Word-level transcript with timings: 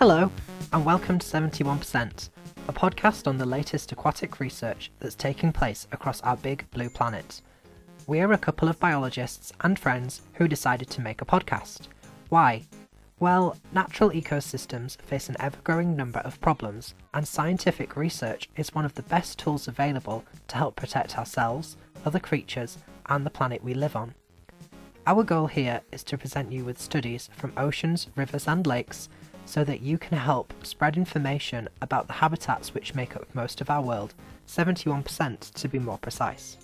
Hello, 0.00 0.30
and 0.72 0.82
welcome 0.82 1.18
to 1.18 1.26
71%, 1.26 2.30
a 2.68 2.72
podcast 2.72 3.26
on 3.26 3.36
the 3.36 3.44
latest 3.44 3.92
aquatic 3.92 4.40
research 4.40 4.90
that's 4.98 5.14
taking 5.14 5.52
place 5.52 5.86
across 5.92 6.22
our 6.22 6.38
big 6.38 6.64
blue 6.70 6.88
planet. 6.88 7.42
We 8.06 8.20
are 8.20 8.32
a 8.32 8.38
couple 8.38 8.66
of 8.70 8.80
biologists 8.80 9.52
and 9.60 9.78
friends 9.78 10.22
who 10.32 10.48
decided 10.48 10.88
to 10.88 11.02
make 11.02 11.20
a 11.20 11.26
podcast. 11.26 11.88
Why? 12.30 12.62
Well, 13.18 13.58
natural 13.74 14.08
ecosystems 14.12 14.98
face 15.02 15.28
an 15.28 15.36
ever 15.38 15.58
growing 15.64 15.96
number 15.96 16.20
of 16.20 16.40
problems, 16.40 16.94
and 17.12 17.28
scientific 17.28 17.94
research 17.94 18.48
is 18.56 18.74
one 18.74 18.86
of 18.86 18.94
the 18.94 19.02
best 19.02 19.38
tools 19.38 19.68
available 19.68 20.24
to 20.48 20.56
help 20.56 20.76
protect 20.76 21.18
ourselves, 21.18 21.76
other 22.06 22.18
creatures, 22.18 22.78
and 23.10 23.26
the 23.26 23.28
planet 23.28 23.62
we 23.62 23.74
live 23.74 23.96
on. 23.96 24.14
Our 25.06 25.24
goal 25.24 25.48
here 25.48 25.82
is 25.92 26.02
to 26.04 26.16
present 26.16 26.52
you 26.52 26.64
with 26.64 26.80
studies 26.80 27.28
from 27.36 27.52
oceans, 27.58 28.08
rivers, 28.16 28.48
and 28.48 28.66
lakes 28.66 29.10
so 29.50 29.64
that 29.64 29.80
you 29.80 29.98
can 29.98 30.16
help 30.16 30.54
spread 30.62 30.96
information 30.96 31.68
about 31.82 32.06
the 32.06 32.12
habitats 32.12 32.72
which 32.72 32.94
make 32.94 33.16
up 33.16 33.26
most 33.34 33.60
of 33.60 33.68
our 33.68 33.82
world, 33.82 34.14
71% 34.46 35.52
to 35.54 35.68
be 35.68 35.80
more 35.80 35.98
precise. 35.98 36.56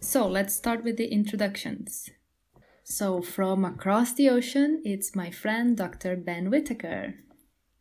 So 0.00 0.26
let's 0.26 0.54
start 0.54 0.84
with 0.84 0.98
the 0.98 1.10
introductions. 1.10 2.10
So, 2.84 3.22
from 3.22 3.64
across 3.64 4.12
the 4.12 4.28
ocean, 4.28 4.82
it's 4.84 5.16
my 5.16 5.30
friend 5.30 5.76
Dr. 5.76 6.14
Ben 6.14 6.50
Whitaker. 6.50 7.14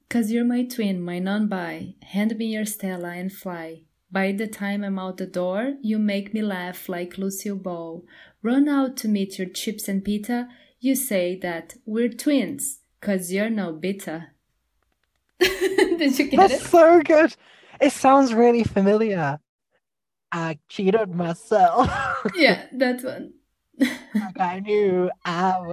Cause 0.09 0.31
you're 0.31 0.45
my 0.45 0.63
twin, 0.63 1.01
my 1.01 1.19
non 1.19 1.47
bi. 1.49 1.95
Hand 2.01 2.37
me 2.37 2.45
your 2.45 2.65
Stella 2.65 3.11
and 3.11 3.31
fly. 3.31 3.83
By 4.09 4.31
the 4.31 4.47
time 4.47 4.85
I'm 4.85 4.99
out 4.99 5.17
the 5.17 5.25
door, 5.25 5.73
you 5.81 5.99
make 5.99 6.33
me 6.33 6.41
laugh 6.41 6.87
like 6.87 7.17
Lucille 7.17 7.57
Ball. 7.57 8.05
Run 8.41 8.69
out 8.69 8.95
to 8.97 9.09
meet 9.09 9.37
your 9.37 9.49
chips 9.49 9.89
and 9.89 10.03
pita. 10.03 10.47
You 10.79 10.95
say 10.95 11.37
that 11.41 11.75
we're 11.85 12.09
twins, 12.09 12.79
cause 13.01 13.31
you're 13.31 13.49
no 13.49 13.73
bitter. 13.73 14.27
Did 15.39 16.17
you 16.19 16.29
get 16.29 16.37
That's 16.37 16.65
it? 16.65 16.67
so 16.69 17.01
good! 17.01 17.35
It 17.79 17.91
sounds 17.91 18.33
really 18.33 18.63
familiar. 18.63 19.39
I 20.31 20.59
cheated 20.69 21.13
myself. 21.13 21.89
Yeah, 22.35 22.65
that 22.73 23.03
one. 23.03 23.33
like 23.79 24.39
I 24.39 24.59
knew 24.59 25.09
I. 25.23 25.71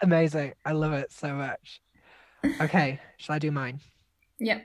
Amazing. 0.00 0.52
I 0.64 0.72
love 0.72 0.92
it 0.92 1.10
so 1.10 1.34
much. 1.34 1.80
Okay, 2.60 3.00
shall 3.16 3.34
I 3.34 3.38
do 3.40 3.50
mine? 3.50 3.80
Yeah. 4.38 4.60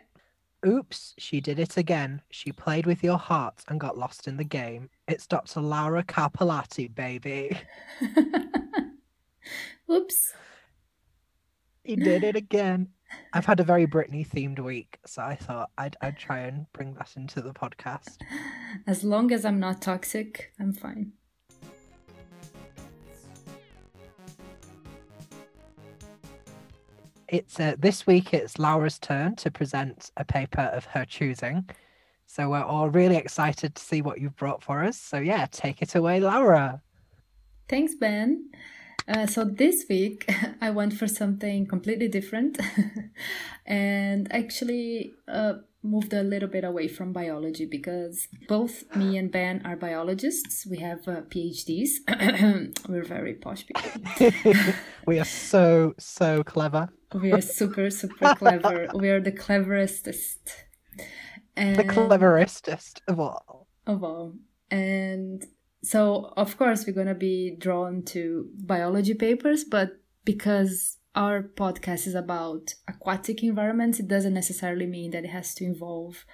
Oops, 0.66 1.16
she 1.18 1.42
did 1.42 1.60
it 1.60 1.76
again. 1.76 2.22
She 2.30 2.52
played 2.52 2.86
with 2.86 3.04
your 3.04 3.18
heart 3.18 3.64
and 3.68 3.80
got 3.80 3.98
lost 3.98 4.28
in 4.28 4.38
the 4.38 4.44
game. 4.44 4.90
It's 5.08 5.26
Dr. 5.28 5.60
Laura 5.60 6.04
Carpellati, 6.04 6.94
baby. 6.94 7.58
Oops. 9.92 10.34
He 11.84 11.98
did 11.98 12.24
it 12.24 12.38
again. 12.38 12.88
I've 13.34 13.46
had 13.46 13.60
a 13.60 13.64
very 13.64 13.86
Britney 13.86 14.28
themed 14.28 14.60
week, 14.60 14.98
so 15.06 15.22
I 15.22 15.36
thought 15.36 15.70
I'd, 15.78 15.98
I'd 16.02 16.18
try 16.18 16.40
and 16.40 16.66
bring 16.72 16.94
that 16.96 17.12
into 17.18 17.42
the 17.42 17.54
podcast. 17.54 18.18
As 18.88 19.04
long 19.04 19.32
as 19.32 19.44
I'm 19.44 19.60
not 19.60 19.82
toxic, 19.82 20.52
I'm 20.60 20.72
fine. 20.74 21.12
It's 27.28 27.60
uh, 27.60 27.76
this 27.78 28.08
week. 28.08 28.34
It's 28.34 28.58
Laura's 28.60 29.00
turn 29.00 29.36
to 29.38 29.52
present 29.52 30.12
a 30.18 30.24
paper 30.24 30.62
of 30.62 30.86
her 30.86 31.04
choosing. 31.04 31.68
So 32.28 32.50
we're 32.50 32.64
all 32.64 32.90
really 32.90 33.18
excited 33.18 33.76
to 33.76 33.84
see 33.84 34.02
what 34.02 34.22
you've 34.22 34.36
brought 34.36 34.64
for 34.64 34.84
us. 34.84 34.98
So 35.00 35.18
yeah, 35.18 35.48
take 35.52 35.82
it 35.82 35.96
away, 35.96 36.20
Laura. 36.20 36.82
Thanks, 37.68 37.96
Ben. 37.96 38.50
Uh, 39.08 39.26
so 39.26 39.44
this 39.44 39.86
week 39.90 40.30
I 40.62 40.70
went 40.70 40.94
for 40.94 41.08
something 41.08 41.68
completely 41.68 42.08
different 42.08 42.60
and 43.66 44.34
actually 44.34 45.14
uh, 45.28 45.56
moved 45.84 46.14
a 46.14 46.24
little 46.24 46.48
bit 46.48 46.64
away 46.64 46.88
from 46.88 47.12
biology 47.12 47.66
because 47.66 48.28
both 48.48 48.84
me 48.96 49.18
and 49.18 49.32
Ben 49.32 49.62
are 49.66 49.76
biologists. 49.76 50.66
We 50.66 50.78
have 50.78 51.08
uh, 51.08 51.22
PhDs. 51.22 52.00
We're 52.88 53.04
very 53.04 53.34
posh 53.34 53.66
people. 53.66 54.34
we 55.06 55.20
are 55.20 55.26
so 55.26 55.94
so 56.00 56.44
clever. 56.44 56.90
We 57.14 57.32
are 57.34 57.42
super, 57.42 57.90
super 57.90 58.36
clever. 58.36 58.88
We 58.96 59.10
are 59.10 59.20
the 59.20 59.32
cleverestest. 59.32 60.40
And 61.56 61.76
The 61.78 61.84
cleverestest 61.84 63.02
of 63.08 63.20
all. 63.20 63.68
of 63.86 64.04
all. 64.04 64.34
And 64.72 65.46
so, 65.84 66.34
of 66.38 66.58
course, 66.58 66.86
we're 66.88 66.94
going 66.94 67.08
to 67.08 67.14
be 67.14 67.58
drawn 67.58 68.04
to 68.04 68.50
biology 68.64 69.14
papers, 69.14 69.66
but 69.66 70.00
because 70.24 70.98
our 71.14 71.44
podcast 71.44 72.08
is 72.08 72.16
about 72.16 72.74
aquatic 72.88 73.44
environments, 73.44 74.00
it 74.00 74.08
doesn't 74.08 74.34
necessarily 74.34 74.86
mean 74.86 75.12
that 75.12 75.26
it 75.26 75.32
has 75.32 75.54
to 75.56 75.66
involve 75.66 76.26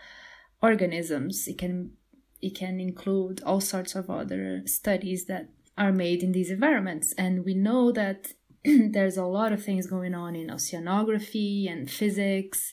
organisms. 0.61 1.47
It 1.47 1.57
can 1.57 1.93
it 2.41 2.55
can 2.55 2.79
include 2.79 3.41
all 3.43 3.59
sorts 3.59 3.95
of 3.95 4.09
other 4.09 4.61
studies 4.65 5.25
that 5.25 5.49
are 5.77 5.91
made 5.91 6.23
in 6.23 6.31
these 6.31 6.51
environments. 6.51 7.11
And 7.13 7.43
we 7.43 7.53
know 7.53 7.91
that 7.91 8.33
there's 8.63 9.17
a 9.17 9.25
lot 9.25 9.51
of 9.51 9.63
things 9.63 9.87
going 9.87 10.13
on 10.13 10.35
in 10.35 10.47
oceanography 10.47 11.69
and 11.69 11.89
physics, 11.89 12.71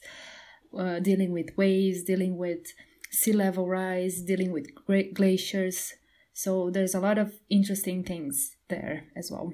uh, 0.79 1.01
dealing 1.01 1.33
with 1.33 1.57
waves, 1.57 2.03
dealing 2.03 2.37
with 2.37 2.75
sea 3.11 3.33
level 3.33 3.67
rise, 3.67 4.21
dealing 4.21 4.53
with 4.53 4.69
glaciers. 5.15 5.95
So 6.37 6.69
there's 6.71 6.95
a 6.95 7.01
lot 7.01 7.17
of 7.17 7.33
interesting 7.49 8.05
things 8.05 8.57
there 8.69 9.05
as 9.17 9.31
well. 9.33 9.53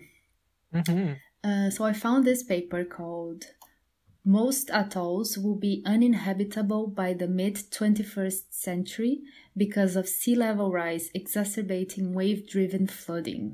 hmm 0.75 1.13
Uh, 1.45 1.71
so 1.71 1.85
I 1.85 1.93
found 1.93 2.25
this 2.25 2.43
paper 2.55 2.85
called 2.85 3.43
Most 4.25 4.71
Atolls 4.73 5.39
Will 5.43 5.59
Be 5.69 5.83
Uninhabitable 5.87 6.85
by 7.03 7.15
the 7.15 7.29
Mid 7.29 7.55
21st 7.71 8.43
Century 8.51 9.15
Because 9.57 9.95
of 9.97 10.09
Sea 10.09 10.35
Level 10.37 10.69
Rise 10.73 11.11
Exacerbating 11.15 12.15
Wave 12.19 12.49
Driven 12.53 12.87
Flooding. 12.89 13.45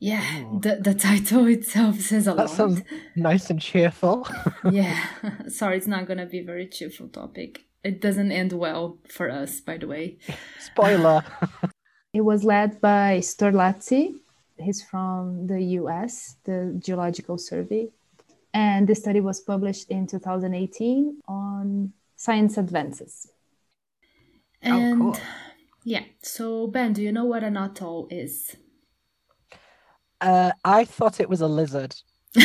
Yeah, 0.00 0.22
Ooh. 0.42 0.60
the, 0.62 0.76
the 0.88 0.94
title 0.94 1.46
itself 1.56 2.00
says 2.00 2.26
a 2.28 2.34
That 2.34 2.46
lot. 2.46 2.50
sounds 2.50 2.82
nice 3.16 3.50
and 3.50 3.60
cheerful. 3.60 4.26
yeah, 4.70 4.96
sorry, 5.48 5.76
it's 5.78 5.86
not 5.94 6.06
gonna 6.06 6.26
be 6.26 6.38
a 6.40 6.44
very 6.52 6.68
cheerful 6.68 7.08
topic. 7.08 7.50
It 7.82 8.00
doesn't 8.00 8.30
end 8.32 8.52
well 8.52 8.98
for 9.08 9.26
us, 9.42 9.60
by 9.60 9.76
the 9.78 9.86
way. 9.88 10.18
Spoiler. 10.70 11.22
It 12.12 12.22
was 12.22 12.44
led 12.44 12.80
by 12.80 13.18
Storlazzi. 13.18 14.20
He's 14.56 14.82
from 14.82 15.46
the 15.46 15.60
US, 15.80 16.36
the 16.44 16.74
Geological 16.78 17.38
Survey. 17.38 17.88
And 18.54 18.88
the 18.88 18.94
study 18.94 19.20
was 19.20 19.40
published 19.40 19.90
in 19.90 20.06
2018 20.06 21.20
on 21.28 21.92
Science 22.16 22.56
Advances. 22.56 23.30
And 24.62 25.00
cool. 25.00 25.16
yeah, 25.84 26.04
so 26.22 26.66
Ben, 26.66 26.92
do 26.92 27.02
you 27.02 27.12
know 27.12 27.26
what 27.26 27.44
an 27.44 27.56
atoll 27.56 28.08
is? 28.10 28.56
Uh, 30.20 30.52
I 30.64 30.84
thought 30.84 31.20
it 31.20 31.28
was 31.28 31.40
a 31.40 31.46
lizard. 31.46 31.94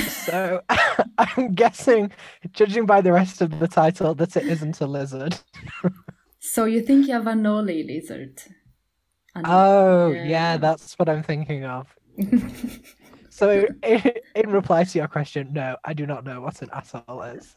So 0.08 0.62
I'm 1.18 1.54
guessing, 1.56 2.12
judging 2.52 2.86
by 2.86 3.02
the 3.02 3.12
rest 3.12 3.42
of 3.42 3.60
the 3.60 3.68
title, 3.68 4.14
that 4.16 4.36
it 4.38 4.46
isn't 4.46 4.82
a 4.82 4.88
lizard. 4.88 5.38
So 6.46 6.66
you 6.66 6.82
think 6.82 7.08
you 7.08 7.14
have 7.14 7.24
anole 7.24 7.88
lizard? 7.88 8.42
Oh, 9.36 10.12
yeah, 10.12 10.24
Yeah. 10.24 10.58
that's 10.58 10.94
what 11.00 11.10
I'm 11.10 11.24
thinking 11.24 11.66
of. 11.66 11.88
So, 13.30 13.66
in, 13.82 14.12
in 14.36 14.50
reply 14.52 14.84
to 14.84 14.98
your 15.00 15.08
question, 15.08 15.54
no, 15.54 15.76
I 15.84 15.94
do 15.94 16.06
not 16.06 16.24
know 16.24 16.40
what 16.42 16.62
an 16.62 16.70
atoll 16.72 17.24
is. 17.24 17.56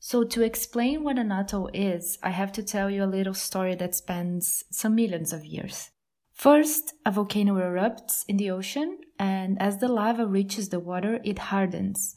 so 0.00 0.22
to 0.22 0.42
explain 0.42 1.02
what 1.02 1.18
an 1.18 1.32
atoll 1.32 1.70
is, 1.72 2.18
I 2.22 2.28
have 2.30 2.52
to 2.52 2.62
tell 2.62 2.90
you 2.90 3.02
a 3.02 3.06
little 3.16 3.32
story 3.32 3.74
that 3.76 3.94
spans 3.94 4.64
some 4.70 4.94
millions 4.94 5.32
of 5.32 5.46
years. 5.46 5.90
First, 6.34 6.92
a 7.06 7.10
volcano 7.10 7.54
erupts 7.54 8.24
in 8.28 8.36
the 8.36 8.50
ocean, 8.50 8.98
and 9.18 9.60
as 9.62 9.78
the 9.78 9.88
lava 9.88 10.26
reaches 10.26 10.68
the 10.68 10.80
water, 10.80 11.20
it 11.24 11.38
hardens. 11.38 12.14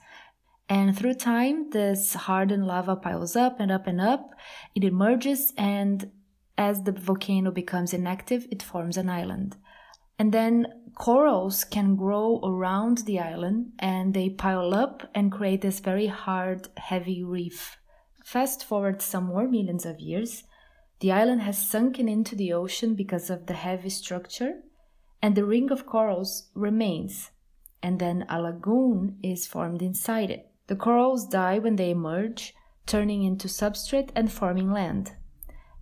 And 0.68 0.98
through 0.98 1.14
time, 1.14 1.70
this 1.70 2.14
hardened 2.14 2.68
lava 2.68 2.98
piles 2.98 3.38
up 3.38 3.60
and 3.62 3.72
up 3.72 3.88
and 3.88 4.02
up. 4.02 4.32
It 4.76 4.84
emerges, 4.84 5.54
and 5.58 6.12
as 6.58 6.84
the 6.84 6.92
volcano 6.92 7.52
becomes 7.52 7.94
inactive, 7.94 8.48
it 8.52 8.64
forms 8.64 8.98
an 8.98 9.10
island. 9.10 9.58
And 10.18 10.32
then 10.32 10.68
corals 10.96 11.64
can 11.66 11.96
grow 11.96 12.40
around 12.44 13.00
the 13.00 13.20
island 13.20 13.74
and 13.80 14.14
they 14.14 14.30
pile 14.30 14.74
up 14.74 15.10
and 15.14 15.32
create 15.32 15.62
this 15.62 15.80
very 15.80 16.08
hard, 16.08 16.70
heavy 16.78 17.24
reef. 17.24 17.78
Fast 18.24 18.64
forward 18.64 19.02
some 19.02 19.26
more 19.26 19.48
millions 19.48 19.86
of 19.86 20.00
years, 20.00 20.44
the 21.02 21.12
island 21.12 21.42
has 21.42 21.70
sunken 21.70 22.08
into 22.08 22.36
the 22.36 22.54
ocean 22.54 22.96
because 22.96 23.30
of 23.30 23.48
the 23.48 23.54
heavy 23.54 23.90
structure, 23.90 24.62
and 25.22 25.36
the 25.36 25.44
ring 25.44 25.70
of 25.72 25.86
corals 25.86 26.50
remains. 26.56 27.32
And 27.84 28.00
then 28.00 28.26
a 28.30 28.42
lagoon 28.42 29.20
is 29.22 29.46
formed 29.46 29.82
inside 29.82 30.32
it. 30.32 30.50
The 30.68 30.76
corals 30.76 31.28
die 31.28 31.60
when 31.60 31.76
they 31.76 31.92
emerge, 31.92 32.54
turning 32.86 33.24
into 33.24 33.48
substrate 33.48 34.10
and 34.16 34.32
forming 34.32 34.72
land, 34.72 35.12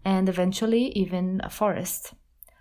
and 0.06 0.28
eventually 0.30 0.92
even 0.94 1.42
a 1.44 1.50
forest. 1.50 2.14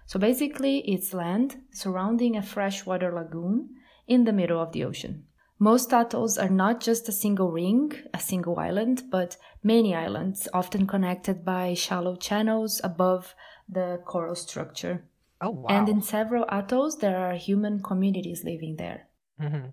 So 0.06 0.18
basically, 0.18 0.78
it's 0.80 1.14
land 1.14 1.62
surrounding 1.72 2.36
a 2.36 2.42
freshwater 2.42 3.12
lagoon 3.12 3.70
in 4.06 4.24
the 4.24 4.32
middle 4.32 4.60
of 4.60 4.72
the 4.72 4.84
ocean. 4.84 5.26
Most 5.58 5.92
atolls 5.92 6.38
are 6.38 6.48
not 6.48 6.80
just 6.80 7.08
a 7.08 7.12
single 7.12 7.52
ring, 7.52 7.92
a 8.12 8.18
single 8.18 8.58
island, 8.58 9.04
but 9.10 9.36
many 9.62 9.94
islands, 9.94 10.48
often 10.52 10.86
connected 10.86 11.44
by 11.44 11.74
shallow 11.74 12.16
channels 12.16 12.80
above 12.82 13.34
the 13.68 14.00
coral 14.04 14.34
structure. 14.34 15.04
Oh, 15.40 15.50
wow. 15.50 15.68
And 15.68 15.88
in 15.88 16.02
several 16.02 16.44
atolls, 16.48 16.98
there 16.98 17.16
are 17.16 17.34
human 17.34 17.80
communities 17.82 18.42
living 18.44 18.76
there. 18.76 19.08
hmm 19.38 19.70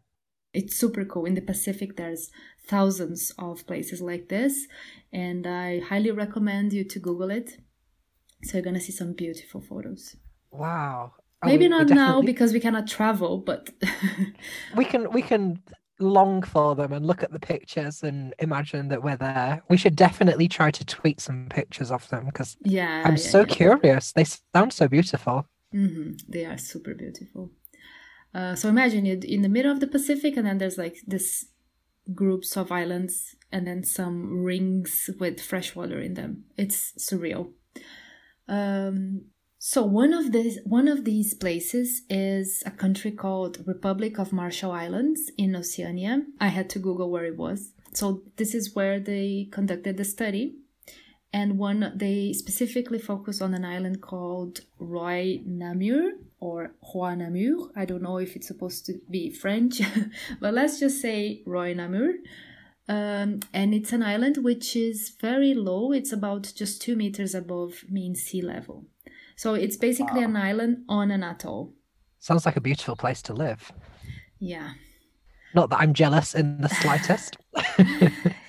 It's 0.54 0.76
super 0.76 1.06
cool. 1.06 1.26
In 1.26 1.36
the 1.36 1.42
Pacific, 1.42 1.98
there's 1.98 2.32
thousands 2.70 3.34
of 3.38 3.66
places 3.68 4.02
like 4.02 4.30
this, 4.30 4.68
and 5.12 5.46
I 5.46 5.80
highly 5.80 6.12
recommend 6.12 6.74
you 6.74 6.84
to 6.86 7.00
Google 7.00 7.32
it. 7.32 7.58
So 8.44 8.58
you're 8.58 8.64
gonna 8.64 8.80
see 8.80 8.94
some 8.94 9.14
beautiful 9.14 9.62
photos. 9.62 10.16
Wow. 10.52 11.14
Maybe 11.44 11.68
not 11.70 11.88
now 11.90 12.22
because 12.22 12.54
we 12.54 12.60
cannot 12.60 12.88
travel, 12.88 13.38
but 13.40 13.70
we 14.76 14.86
can 14.86 15.12
we 15.12 15.22
can 15.22 15.62
long 16.00 16.44
for 16.44 16.76
them 16.76 16.94
and 16.94 17.06
look 17.06 17.24
at 17.24 17.32
the 17.32 17.40
pictures 17.40 18.04
and 18.04 18.34
imagine 18.40 18.88
that 18.90 19.04
we're 19.04 19.18
there. 19.18 19.64
We 19.70 19.78
should 19.78 19.96
definitely 19.96 20.48
try 20.48 20.72
to 20.72 20.86
tweet 20.86 21.20
some 21.22 21.48
pictures 21.50 21.92
of 21.92 22.08
them 22.10 22.26
because 22.26 22.58
yeah, 22.64 23.04
I'm 23.06 23.18
yeah, 23.18 23.18
so 23.34 23.40
yeah. 23.40 23.46
curious. 23.46 24.12
They 24.14 24.26
sound 24.26 24.74
so 24.74 24.88
beautiful. 24.88 25.48
hmm 25.72 26.12
They 26.28 26.46
are 26.46 26.58
super 26.58 26.94
beautiful. 26.94 27.52
Uh, 28.34 28.56
so 28.56 28.70
imagine 28.70 29.06
it 29.06 29.24
in 29.24 29.42
the 29.42 29.50
middle 29.50 29.72
of 29.72 29.80
the 29.80 29.88
Pacific, 29.88 30.38
and 30.38 30.46
then 30.46 30.58
there's 30.60 30.78
like 30.78 30.98
this 31.08 31.48
groups 32.14 32.58
of 32.58 32.72
islands, 32.72 33.36
and 33.52 33.68
then 33.68 33.84
some 33.84 34.44
rings 34.44 35.10
with 35.20 35.42
fresh 35.42 35.76
water 35.76 36.00
in 36.00 36.14
them. 36.14 36.46
It's 36.58 36.94
surreal. 36.98 37.52
Um, 38.48 39.26
so 39.58 39.84
one 39.84 40.14
of 40.14 40.32
these 40.32 40.60
one 40.64 40.88
of 40.88 41.04
these 41.04 41.34
places 41.34 42.04
is 42.10 42.64
a 42.66 42.72
country 42.72 43.12
called 43.12 43.64
Republic 43.68 44.18
of 44.18 44.32
Marshall 44.32 44.72
Islands 44.72 45.32
in 45.38 45.56
Oceania. 45.56 46.24
I 46.40 46.48
had 46.48 46.70
to 46.72 46.80
Google 46.80 47.12
where 47.12 47.26
it 47.26 47.38
was. 47.38 47.74
So 47.94 48.24
this 48.38 48.56
is 48.56 48.74
where 48.74 49.00
they 49.00 49.50
conducted 49.52 49.98
the 49.98 50.06
study 50.06 50.56
and 51.34 51.58
one 51.58 51.92
they 51.96 52.34
specifically 52.34 53.00
focus 53.00 53.42
on 53.42 53.54
an 53.54 53.66
island 53.66 54.02
called 54.02 54.62
Roy 54.80 55.42
Namur 55.46 56.14
or 56.40 56.72
Roi 56.94 57.16
Namur. 57.16 57.72
I 57.76 57.86
don't 57.86 58.02
know 58.02 58.18
if 58.18 58.36
it's 58.36 58.48
supposed 58.48 58.86
to 58.88 59.00
be 59.10 59.30
French, 59.30 59.82
but 60.40 60.54
let's 60.54 60.80
just 60.80 61.02
say 61.02 61.44
Roy 61.46 61.74
Namur. 61.74 62.14
Um, 62.88 63.42
and 63.54 63.74
it's 63.76 63.94
an 63.94 64.02
island 64.02 64.38
which 64.38 64.76
is 64.76 65.14
very 65.22 65.54
low. 65.54 65.92
It's 65.92 66.12
about 66.12 66.52
just 66.56 66.82
two 66.82 66.96
meters 66.96 67.36
above 67.36 67.84
mean 67.88 68.16
sea 68.16 68.42
level. 68.42 68.86
So 69.36 69.54
it's 69.54 69.78
basically 69.78 70.24
an 70.24 70.36
island 70.36 70.86
on 70.90 71.12
an 71.12 71.24
atoll. 71.24 71.74
Sounds 72.18 72.46
like 72.46 72.58
a 72.58 72.62
beautiful 72.62 72.96
place 72.96 73.22
to 73.24 73.34
live. 73.34 73.72
Yeah. 74.40 74.74
Not 75.54 75.70
that 75.70 75.80
I'm 75.80 75.94
jealous 75.94 76.36
in 76.36 76.62
the 76.62 76.70
slightest. 76.70 77.38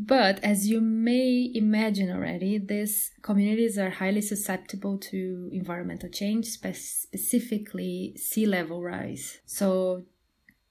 But 0.00 0.38
as 0.44 0.68
you 0.68 0.80
may 0.80 1.50
imagine 1.52 2.08
already, 2.12 2.56
these 2.56 3.10
communities 3.20 3.76
are 3.76 3.90
highly 3.90 4.20
susceptible 4.20 4.96
to 5.10 5.50
environmental 5.52 6.08
change, 6.08 6.46
spe- 6.46 6.76
specifically 6.76 8.14
sea 8.16 8.46
level 8.46 8.80
rise. 8.80 9.40
So, 9.44 10.04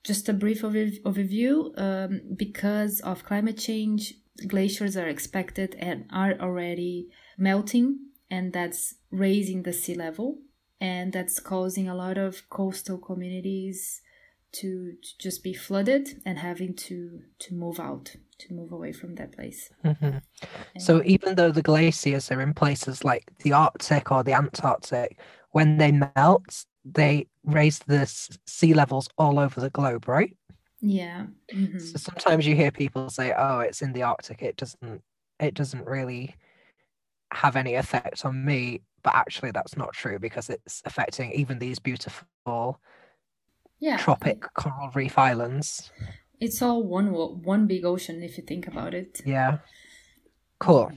just 0.06 0.30
a 0.30 0.34
brief 0.34 0.62
overv- 0.62 1.02
overview 1.02 1.78
um, 1.78 2.22
because 2.38 3.02
of 3.02 3.26
climate 3.26 3.58
change, 3.58 4.14
glaciers 4.48 4.96
are 4.96 5.10
expected 5.10 5.76
and 5.78 6.06
are 6.10 6.40
already 6.40 7.10
melting, 7.38 8.00
and 8.32 8.54
that's 8.54 8.96
raising 9.12 9.64
the 9.64 9.74
sea 9.74 9.96
level, 9.96 10.38
and 10.80 11.12
that's 11.12 11.42
causing 11.42 11.90
a 11.90 11.96
lot 11.96 12.18
of 12.18 12.50
coastal 12.50 12.98
communities 12.98 14.02
to, 14.60 14.94
to 15.02 15.18
just 15.20 15.44
be 15.44 15.54
flooded 15.54 16.22
and 16.26 16.40
having 16.40 16.74
to 16.76 17.24
to 17.40 17.54
move 17.56 17.80
out 17.80 18.16
to 18.40 18.54
move 18.54 18.72
away 18.72 18.92
from 18.94 19.16
that 19.16 19.32
place 19.34 19.70
Mhm. 19.84 20.22
So 20.78 21.04
even 21.06 21.36
though 21.36 21.52
the 21.52 21.62
glaciers 21.64 22.32
are 22.32 22.42
in 22.42 22.54
places 22.54 23.04
like 23.06 23.32
the 23.40 23.54
Arctic 23.54 24.12
or 24.12 24.24
the 24.24 24.34
Antarctic, 24.34 25.20
when 25.52 25.78
they 25.78 25.92
melt, 25.92 26.66
they 26.86 27.28
raise 27.44 27.80
the 27.80 28.02
s- 28.02 28.38
sea 28.48 28.74
levels 28.74 29.10
all 29.18 29.40
over 29.40 29.62
the 29.62 29.70
globe, 29.72 30.08
right? 30.08 30.36
yeah 30.82 31.28
mhm. 31.52 31.80
So 31.80 31.98
sometimes 32.00 32.46
you 32.48 32.56
hear 32.56 32.72
people 32.72 33.10
say, 33.10 33.34
"Oh, 33.36 33.60
it's 33.60 33.82
in 33.82 33.94
the 33.94 34.04
Arctic. 34.04 34.42
It 34.42 34.58
doesn't. 34.58 35.04
It 35.40 35.54
doesn't 35.54 35.86
really 35.86 36.36
have 37.34 37.56
any 37.56 37.76
effect 37.76 38.26
on 38.26 38.46
me." 38.46 38.82
But 39.04 39.16
actually, 39.16 39.52
that's 39.52 39.78
not 39.78 39.94
true 39.94 40.20
because 40.20 40.50
it's 40.50 40.82
affecting 40.86 41.32
even 41.34 41.60
these 41.60 41.80
beautiful 41.80 42.82
yeah 43.80 43.98
tropic 43.98 44.42
coral 44.54 44.90
reef 44.96 45.18
islands. 45.18 45.92
it's 46.40 46.62
all 46.62 46.84
one 46.84 47.08
one 47.44 47.68
big 47.68 47.84
ocean 47.86 48.22
if 48.24 48.38
you 48.38 48.44
think 48.44 48.68
about 48.68 48.94
it 48.94 49.22
Yeah. 49.26 49.58
Cool. 50.60 50.92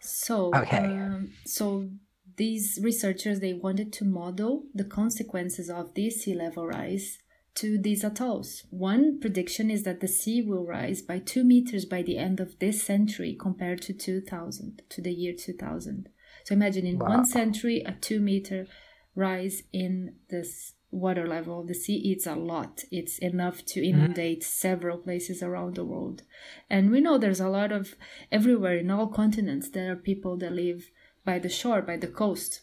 so 0.00 0.50
Okay. 0.54 0.84
um, 0.84 1.32
so 1.46 1.88
these 2.36 2.78
researchers 2.82 3.40
they 3.40 3.54
wanted 3.54 3.92
to 3.94 4.04
model 4.04 4.64
the 4.74 4.84
consequences 4.84 5.70
of 5.70 5.94
this 5.94 6.22
sea 6.24 6.34
level 6.34 6.66
rise 6.66 7.18
to 7.54 7.78
these 7.78 8.02
atolls. 8.02 8.64
One 8.70 9.20
prediction 9.20 9.70
is 9.70 9.84
that 9.84 10.00
the 10.00 10.08
sea 10.08 10.42
will 10.42 10.66
rise 10.66 11.00
by 11.02 11.20
two 11.20 11.44
meters 11.44 11.84
by 11.84 12.02
the 12.02 12.18
end 12.18 12.40
of 12.40 12.58
this 12.58 12.82
century 12.82 13.36
compared 13.40 13.80
to 13.82 13.92
2000, 13.92 14.82
to 14.88 15.00
the 15.00 15.12
year 15.12 15.32
2000. 15.38 16.08
So 16.44 16.52
imagine 16.52 16.84
in 16.84 16.98
Wow. 16.98 17.10
one 17.10 17.24
century, 17.24 17.80
a 17.86 17.92
two 17.92 18.20
meter 18.20 18.66
rise 19.14 19.62
in 19.72 20.16
this 20.30 20.73
water 20.94 21.26
level 21.26 21.64
the 21.64 21.74
sea. 21.74 21.96
eats 22.10 22.26
a 22.26 22.34
lot. 22.34 22.84
It's 22.90 23.18
enough 23.18 23.64
to 23.72 23.84
inundate 23.84 24.42
several 24.44 24.98
places 24.98 25.42
around 25.42 25.74
the 25.74 25.84
world. 25.84 26.22
And 26.70 26.90
we 26.90 27.00
know 27.00 27.18
there's 27.18 27.40
a 27.40 27.48
lot 27.48 27.72
of, 27.72 27.94
everywhere 28.30 28.78
in 28.78 28.90
all 28.90 29.08
continents, 29.08 29.70
there 29.70 29.90
are 29.92 29.96
people 29.96 30.36
that 30.38 30.52
live 30.52 30.90
by 31.24 31.38
the 31.38 31.48
shore, 31.48 31.82
by 31.82 31.96
the 31.96 32.12
coast. 32.22 32.62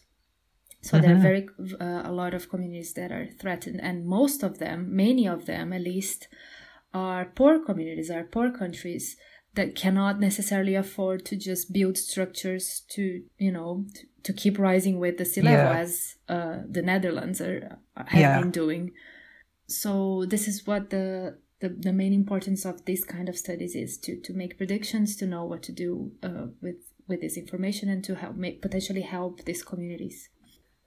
So 0.80 0.98
there 0.98 1.12
are 1.14 1.18
Mhm. 1.18 1.22
very 1.30 1.48
uh, 1.80 2.02
a 2.04 2.12
lot 2.12 2.34
of 2.34 2.48
communities 2.48 2.92
that 2.94 3.12
are 3.12 3.28
threatened, 3.40 3.80
and 3.88 4.06
most 4.06 4.42
of 4.42 4.58
them, 4.58 4.78
many 4.96 5.28
of 5.28 5.46
them 5.46 5.72
at 5.72 5.82
least, 5.82 6.28
are 6.92 7.24
poor 7.38 7.58
communities, 7.68 8.10
are 8.10 8.24
poor 8.24 8.50
countries 8.50 9.16
that 9.54 9.74
cannot 9.74 10.18
necessarily 10.20 10.74
afford 10.74 11.24
to 11.26 11.36
just 11.36 11.72
build 11.72 11.98
structures 11.98 12.82
to 12.88 13.22
you 13.38 13.52
know 13.52 13.84
to, 13.94 14.02
to 14.22 14.32
keep 14.32 14.58
rising 14.58 14.98
with 14.98 15.18
the 15.18 15.24
sea 15.24 15.42
level 15.42 15.66
Yeah. 15.72 15.78
as 15.80 16.16
uh, 16.28 16.58
the 16.68 16.82
Netherlands 16.82 17.40
are 17.40 17.78
have 17.96 18.20
Yeah. 18.20 18.40
been 18.40 18.50
doing. 18.50 18.92
So 19.68 20.24
this 20.26 20.48
is 20.48 20.66
what 20.66 20.90
the, 20.90 21.38
the 21.60 21.68
the 21.68 21.92
main 21.92 22.12
importance 22.12 22.64
of 22.64 22.84
this 22.84 23.04
kind 23.04 23.28
of 23.28 23.36
studies 23.36 23.74
is 23.74 23.98
to 23.98 24.20
to 24.20 24.32
make 24.32 24.56
predictions, 24.58 25.16
to 25.16 25.26
know 25.26 25.44
what 25.44 25.62
to 25.64 25.72
do 25.72 26.12
uh, 26.22 26.46
with 26.60 26.76
with 27.08 27.20
this 27.20 27.36
information, 27.36 27.88
and 27.88 28.04
to 28.04 28.14
help 28.14 28.36
make, 28.36 28.62
potentially 28.62 29.02
help 29.02 29.44
these 29.44 29.62
communities. 29.64 30.28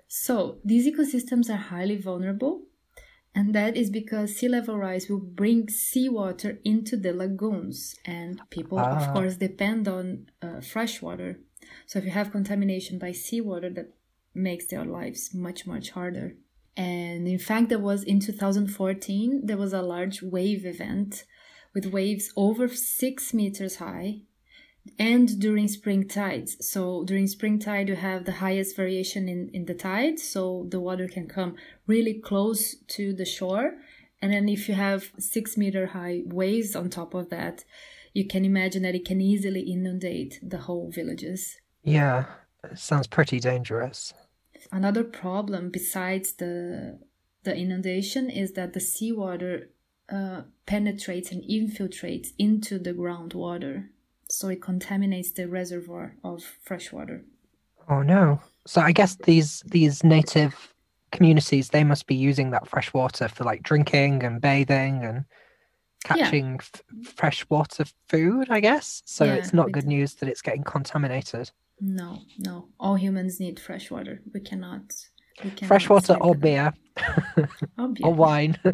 So 0.07 0.59
these 0.63 0.87
ecosystems 0.87 1.49
are 1.49 1.57
highly 1.73 1.97
vulnerable, 1.97 2.61
and 3.35 3.53
that 3.53 3.75
is 3.75 3.89
because 3.89 4.35
sea 4.37 4.47
level 4.47 4.77
rise 4.77 5.09
will 5.09 5.19
bring 5.41 5.67
seawater 5.69 6.51
into 6.63 6.95
the 6.97 7.13
lagoons, 7.13 7.95
and 8.05 8.41
people, 8.49 8.79
Ah. 8.79 8.97
of 8.97 9.13
course, 9.13 9.35
depend 9.37 9.87
on 9.87 10.05
uh, 10.41 10.61
fresh 10.61 11.01
water. 11.01 11.31
So 11.85 11.99
if 11.99 12.05
you 12.05 12.11
have 12.11 12.31
contamination 12.31 12.97
by 12.97 13.11
seawater, 13.11 13.69
that 13.71 13.89
makes 14.33 14.65
their 14.67 14.85
lives 14.85 15.33
much 15.33 15.67
much 15.67 15.87
harder. 15.91 16.27
And 16.77 17.27
in 17.27 17.39
fact, 17.39 17.69
there 17.69 17.79
was 17.79 18.03
in 18.03 18.19
2014 18.19 19.45
there 19.45 19.57
was 19.57 19.73
a 19.73 19.81
large 19.81 20.21
wave 20.21 20.65
event 20.65 21.23
with 21.73 21.85
waves 21.85 22.31
over 22.35 22.67
six 22.67 23.33
meters 23.33 23.75
high 23.77 24.21
and 24.97 25.39
during 25.39 25.67
spring 25.67 26.07
tides. 26.07 26.57
So 26.65 27.03
during 27.03 27.27
spring 27.27 27.59
tide, 27.59 27.89
you 27.89 27.95
have 27.95 28.25
the 28.25 28.33
highest 28.33 28.75
variation 28.75 29.27
in, 29.27 29.49
in 29.53 29.65
the 29.65 29.73
tide. 29.73 30.19
So 30.19 30.67
the 30.69 30.79
water 30.79 31.07
can 31.07 31.27
come 31.27 31.55
really 31.87 32.13
close 32.13 32.75
to 32.89 33.13
the 33.13 33.25
shore. 33.25 33.75
And 34.21 34.31
then 34.31 34.47
if 34.47 34.69
you 34.69 34.75
have 34.75 35.11
six 35.19 35.57
meter 35.57 35.87
high 35.87 36.23
waves 36.25 36.75
on 36.75 36.89
top 36.89 37.13
of 37.13 37.29
that, 37.29 37.65
you 38.13 38.25
can 38.25 38.45
imagine 38.45 38.83
that 38.83 38.95
it 38.95 39.05
can 39.05 39.19
easily 39.19 39.61
inundate 39.61 40.39
the 40.41 40.59
whole 40.59 40.89
villages. 40.89 41.57
Yeah. 41.83 42.25
It 42.63 42.79
sounds 42.79 43.07
pretty 43.07 43.39
dangerous. 43.39 44.13
Another 44.71 45.03
problem 45.03 45.69
besides 45.69 46.33
the 46.33 46.99
the 47.43 47.55
inundation 47.55 48.29
is 48.29 48.53
that 48.53 48.73
the 48.73 48.79
seawater 48.79 49.69
uh, 50.11 50.41
penetrates 50.65 51.31
and 51.31 51.43
infiltrates 51.43 52.29
into 52.39 52.79
the 52.79 52.93
groundwater, 52.93 53.89
so 54.29 54.47
it 54.49 54.61
contaminates 54.61 55.31
the 55.31 55.47
reservoir 55.47 56.15
of 56.23 56.43
fresh 56.63 56.91
water. 56.91 57.23
Oh 57.89 58.01
no. 58.01 58.41
So 58.65 58.81
I 58.81 58.91
guess 58.91 59.15
these 59.15 59.61
these 59.65 60.03
native 60.03 60.73
communities 61.11 61.69
they 61.69 61.83
must 61.83 62.07
be 62.07 62.15
using 62.15 62.49
that 62.51 62.67
fresh 62.67 62.93
water 62.93 63.27
for 63.27 63.43
like 63.43 63.61
drinking 63.63 64.23
and 64.23 64.41
bathing 64.41 65.03
and 65.05 65.25
Yeah. 66.07 66.15
catching 66.25 66.59
fresh 67.03 67.47
water 67.49 67.85
food, 68.09 68.47
I 68.49 68.59
guess. 68.59 69.01
So 69.05 69.25
Yeah, 69.25 69.35
it's 69.35 69.53
not 69.53 69.71
good 69.71 69.85
news 69.87 70.15
that 70.15 70.29
it's 70.29 70.41
getting 70.41 70.63
contaminated. 70.63 71.51
No, 71.79 72.19
no, 72.39 72.69
all 72.79 72.95
humans 72.95 73.39
need 73.39 73.59
fresh 73.59 73.91
water. 73.91 74.21
We 74.33 74.39
cannot. 74.39 74.83
We 75.43 75.49
cannot 75.51 75.67
Freshwater 75.67 76.05
sleep 76.13 76.21
or 76.21 76.33
without- 76.33 76.41
beer 76.41 76.73
Or 77.77 77.87
beer. 77.93 78.05
or 78.07 78.13
wine. 78.13 78.57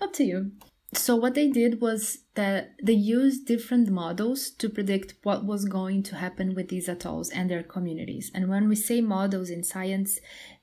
Up 0.00 0.12
to 0.14 0.24
you. 0.24 0.52
So, 0.92 1.14
what 1.14 1.34
they 1.34 1.48
did 1.48 1.80
was 1.80 2.18
that 2.34 2.74
they 2.82 2.94
used 2.94 3.46
different 3.46 3.90
models 3.90 4.50
to 4.50 4.68
predict 4.68 5.14
what 5.22 5.44
was 5.44 5.64
going 5.64 6.02
to 6.04 6.16
happen 6.16 6.54
with 6.54 6.68
these 6.68 6.88
atolls 6.88 7.30
and 7.30 7.48
their 7.48 7.62
communities. 7.62 8.30
And 8.34 8.48
when 8.48 8.68
we 8.68 8.74
say 8.74 9.00
models 9.00 9.50
in 9.50 9.62
science, 9.62 10.18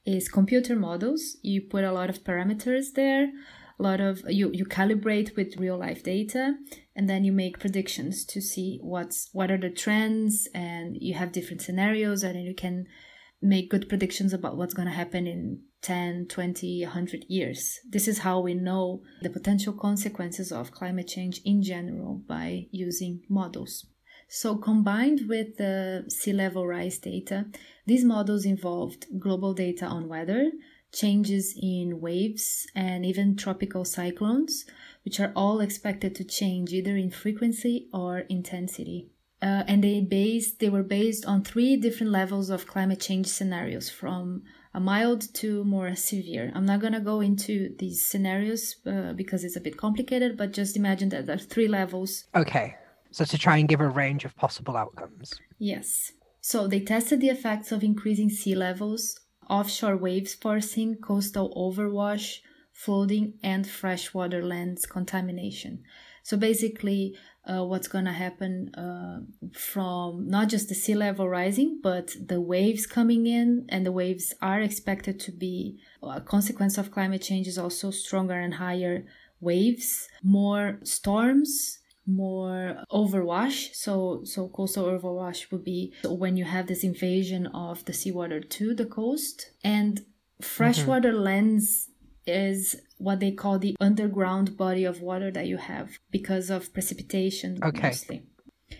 is 0.07 0.29
computer 0.29 0.75
models. 0.75 1.37
You 1.43 1.61
put 1.61 1.83
a 1.83 1.91
lot 1.91 2.09
of 2.09 2.23
parameters 2.23 2.93
there, 2.95 3.29
a 3.77 3.83
lot 3.83 3.99
of 3.99 4.23
you 4.29 4.49
you 4.53 4.65
calibrate 4.65 5.35
with 5.35 5.57
real 5.57 5.77
life 5.77 6.01
data, 6.01 6.55
and 6.95 7.09
then 7.09 7.23
you 7.25 7.33
make 7.33 7.59
predictions 7.59 8.25
to 8.25 8.41
see 8.41 8.79
what's 8.81 9.29
what 9.33 9.51
are 9.51 9.57
the 9.57 9.69
trends, 9.69 10.47
and 10.55 10.97
you 10.99 11.13
have 11.15 11.33
different 11.33 11.61
scenarios, 11.61 12.23
and 12.23 12.41
you 12.41 12.55
can 12.55 12.87
make 13.41 13.69
good 13.69 13.87
predictions 13.87 14.33
about 14.33 14.57
what's 14.57 14.73
going 14.73 14.87
to 14.87 14.93
happen 14.93 15.27
in 15.27 15.61
10, 15.81 16.27
20, 16.27 16.83
100 16.83 17.25
years. 17.27 17.79
This 17.87 18.07
is 18.07 18.19
how 18.19 18.39
we 18.39 18.53
know 18.53 19.03
the 19.21 19.29
potential 19.29 19.73
consequences 19.73 20.51
of 20.51 20.71
climate 20.71 21.07
change 21.07 21.41
in 21.45 21.61
general 21.61 22.21
by 22.27 22.67
using 22.71 23.21
models. 23.29 23.85
So, 24.29 24.57
combined 24.57 25.29
with 25.29 25.57
the 25.57 26.05
sea 26.09 26.33
level 26.33 26.67
rise 26.67 26.97
data, 26.97 27.45
these 27.85 28.03
models 28.03 28.45
involved 28.45 29.05
global 29.17 29.53
data 29.53 29.85
on 29.85 30.09
weather, 30.09 30.51
changes 30.91 31.57
in 31.61 32.01
waves, 32.01 32.67
and 32.75 33.05
even 33.05 33.37
tropical 33.37 33.85
cyclones, 33.85 34.65
which 35.05 35.21
are 35.21 35.31
all 35.35 35.61
expected 35.61 36.13
to 36.15 36.25
change 36.25 36.73
either 36.73 36.97
in 36.97 37.09
frequency 37.09 37.87
or 37.93 38.19
intensity. 38.27 39.11
Uh, 39.41 39.63
and 39.67 39.83
they 39.83 40.01
based 40.01 40.59
they 40.59 40.69
were 40.69 40.83
based 40.83 41.25
on 41.25 41.43
three 41.43 41.77
different 41.77 42.11
levels 42.11 42.49
of 42.49 42.65
climate 42.65 42.99
change 42.99 43.27
scenarios 43.27 43.87
from 43.87 44.41
a 44.73 44.79
mild 44.79 45.31
to 45.35 45.63
more 45.63 45.95
severe. 45.95 46.51
I'm 46.55 46.65
not 46.65 46.79
gonna 46.79 46.99
go 46.99 47.21
into 47.21 47.75
these 47.77 48.03
scenarios 48.03 48.75
uh, 48.85 49.13
because 49.13 49.43
it's 49.43 49.55
a 49.55 49.61
bit 49.61 49.77
complicated, 49.77 50.37
but 50.37 50.53
just 50.53 50.75
imagine 50.75 51.09
that 51.09 51.27
there 51.27 51.35
are 51.35 51.39
three 51.39 51.67
levels. 51.67 52.25
Okay, 52.35 52.75
so 53.11 53.25
to 53.25 53.37
try 53.37 53.57
and 53.57 53.69
give 53.69 53.79
a 53.79 53.87
range 53.87 54.25
of 54.25 54.35
possible 54.35 54.75
outcomes. 54.75 55.33
Yes. 55.59 56.13
So 56.41 56.67
they 56.67 56.79
tested 56.79 57.21
the 57.21 57.29
effects 57.29 57.71
of 57.71 57.83
increasing 57.83 58.29
sea 58.29 58.55
levels, 58.55 59.19
offshore 59.49 59.97
waves 59.97 60.33
forcing, 60.33 60.95
coastal 60.95 61.53
overwash, 61.55 62.39
flooding, 62.71 63.33
and 63.43 63.67
freshwater 63.67 64.43
lens 64.43 64.85
contamination. 64.85 65.83
So 66.23 66.37
basically, 66.37 67.15
uh, 67.47 67.63
what's 67.63 67.87
going 67.87 68.05
to 68.05 68.11
happen 68.11 68.73
uh, 68.75 69.19
from 69.53 70.27
not 70.27 70.49
just 70.49 70.69
the 70.69 70.75
sea 70.75 70.95
level 70.95 71.29
rising, 71.29 71.79
but 71.81 72.15
the 72.25 72.41
waves 72.41 72.85
coming 72.85 73.25
in, 73.25 73.65
and 73.69 73.85
the 73.85 73.91
waves 73.91 74.33
are 74.41 74.61
expected 74.61 75.19
to 75.21 75.31
be 75.31 75.79
a 76.03 76.21
consequence 76.21 76.77
of 76.77 76.91
climate 76.91 77.21
change 77.21 77.47
is 77.47 77.57
also 77.57 77.91
stronger 77.91 78.35
and 78.35 78.55
higher 78.55 79.05
waves, 79.39 80.07
more 80.23 80.79
storms, 80.83 81.79
more 82.05 82.83
overwash. 82.91 83.73
So, 83.73 84.21
so 84.23 84.47
coastal 84.49 84.85
overwash 84.85 85.51
would 85.51 85.63
be 85.63 85.93
when 86.03 86.37
you 86.37 86.45
have 86.45 86.67
this 86.67 86.83
invasion 86.83 87.47
of 87.47 87.85
the 87.85 87.93
seawater 87.93 88.41
to 88.41 88.73
the 88.73 88.85
coast, 88.85 89.51
and 89.63 90.05
freshwater 90.41 91.11
mm-hmm. 91.11 91.23
lens 91.23 91.86
is 92.27 92.75
what 92.97 93.19
they 93.19 93.31
call 93.31 93.59
the 93.59 93.75
underground 93.79 94.57
body 94.57 94.83
of 94.83 95.01
water 95.01 95.31
that 95.31 95.47
you 95.47 95.57
have 95.57 95.97
because 96.11 96.49
of 96.49 96.73
precipitation 96.73 97.59
okay. 97.63 97.87
mostly. 97.87 98.23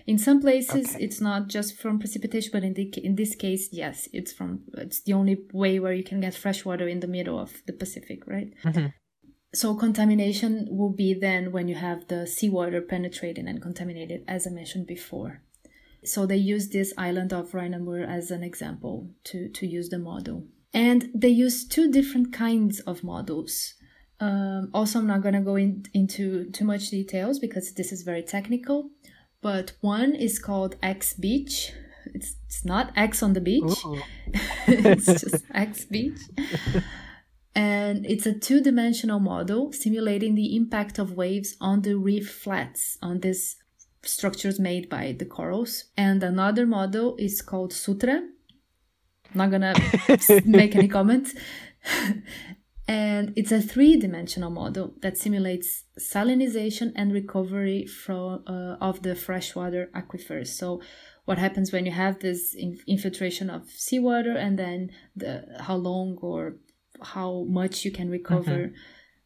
In 0.05 0.17
some 0.17 0.41
places, 0.41 0.95
okay. 0.95 1.03
it's 1.03 1.21
not 1.21 1.47
just 1.47 1.77
from 1.77 1.99
precipitation, 1.99 2.49
but 2.51 2.63
in 2.63 2.73
the, 2.73 2.91
in 3.03 3.15
this 3.15 3.35
case, 3.35 3.69
yes, 3.71 4.09
it's 4.11 4.33
from. 4.33 4.63
It's 4.73 5.01
the 5.01 5.13
only 5.13 5.37
way 5.53 5.79
where 5.79 5.93
you 5.93 6.03
can 6.03 6.19
get 6.19 6.35
fresh 6.35 6.65
water 6.65 6.87
in 6.87 6.99
the 6.99 7.07
middle 7.07 7.39
of 7.39 7.61
the 7.67 7.73
Pacific, 7.73 8.27
right? 8.27 8.53
Mm-hmm. 8.65 8.87
So 9.53 9.75
contamination 9.75 10.67
will 10.69 10.91
be 10.91 11.13
then 11.13 11.51
when 11.53 11.69
you 11.69 11.75
have 11.75 12.07
the 12.07 12.27
seawater 12.27 12.81
penetrating 12.81 13.47
and 13.47 13.61
contaminated, 13.61 14.23
as 14.27 14.45
I 14.45 14.49
mentioned 14.49 14.87
before. 14.87 15.41
So 16.03 16.25
they 16.25 16.37
use 16.37 16.69
this 16.69 16.93
island 16.97 17.33
of 17.33 17.53
Roi 17.53 17.69
Namur 17.69 18.03
as 18.03 18.29
an 18.29 18.43
example 18.43 19.09
to 19.25 19.49
to 19.49 19.65
use 19.65 19.89
the 19.89 19.99
model. 19.99 20.45
And 20.73 21.09
they 21.13 21.29
use 21.29 21.67
two 21.67 21.91
different 21.91 22.33
kinds 22.33 22.79
of 22.81 23.03
models. 23.03 23.73
Um, 24.19 24.69
also, 24.73 24.99
I'm 24.99 25.07
not 25.07 25.21
going 25.21 25.35
to 25.35 25.41
go 25.41 25.55
in, 25.55 25.85
into 25.93 26.49
too 26.51 26.65
much 26.65 26.89
details 26.89 27.39
because 27.39 27.73
this 27.73 27.91
is 27.91 28.03
very 28.03 28.23
technical. 28.23 28.89
But 29.41 29.73
one 29.81 30.15
is 30.15 30.39
called 30.39 30.75
X 30.81 31.13
Beach. 31.13 31.71
It's, 32.13 32.35
it's 32.45 32.65
not 32.65 32.91
X 32.95 33.21
on 33.21 33.33
the 33.33 33.41
beach, 33.41 33.77
it's 34.67 35.05
just 35.05 35.47
XBeach. 35.49 36.19
And 37.53 38.05
it's 38.05 38.25
a 38.25 38.33
two 38.33 38.61
dimensional 38.61 39.19
model 39.19 39.73
simulating 39.73 40.35
the 40.35 40.55
impact 40.55 40.99
of 40.99 41.13
waves 41.13 41.55
on 41.59 41.81
the 41.81 41.95
reef 41.95 42.29
flats, 42.29 42.97
on 43.01 43.19
these 43.19 43.57
structures 44.03 44.59
made 44.59 44.89
by 44.89 45.15
the 45.17 45.25
corals. 45.25 45.85
And 45.97 46.21
another 46.23 46.65
model 46.65 47.15
is 47.17 47.41
called 47.41 47.73
Sutra, 47.73 48.21
not 49.33 49.51
gonna 49.51 49.73
make 50.45 50.75
any 50.75 50.87
comments. 50.87 51.33
and 52.87 53.33
it's 53.35 53.51
a 53.51 53.61
three-dimensional 53.61 54.49
model 54.49 54.93
that 55.01 55.17
simulates 55.17 55.83
salinization 55.99 56.91
and 56.95 57.13
recovery 57.13 57.85
from 57.85 58.43
uh, 58.47 58.75
of 58.79 59.03
the 59.03 59.15
freshwater 59.15 59.89
aquifers. 59.93 60.47
So, 60.47 60.81
what 61.25 61.37
happens 61.37 61.73
when 61.73 61.85
you 61.85 61.91
have 61.91 62.19
this 62.19 62.53
in- 62.53 62.79
infiltration 62.87 63.49
of 63.49 63.69
seawater, 63.69 64.35
and 64.37 64.57
then 64.57 64.91
the 65.15 65.45
how 65.59 65.75
long 65.75 66.17
or 66.21 66.55
how 67.01 67.45
much 67.47 67.85
you 67.85 67.91
can 67.91 68.09
recover 68.09 68.57
mm-hmm. 68.57 68.75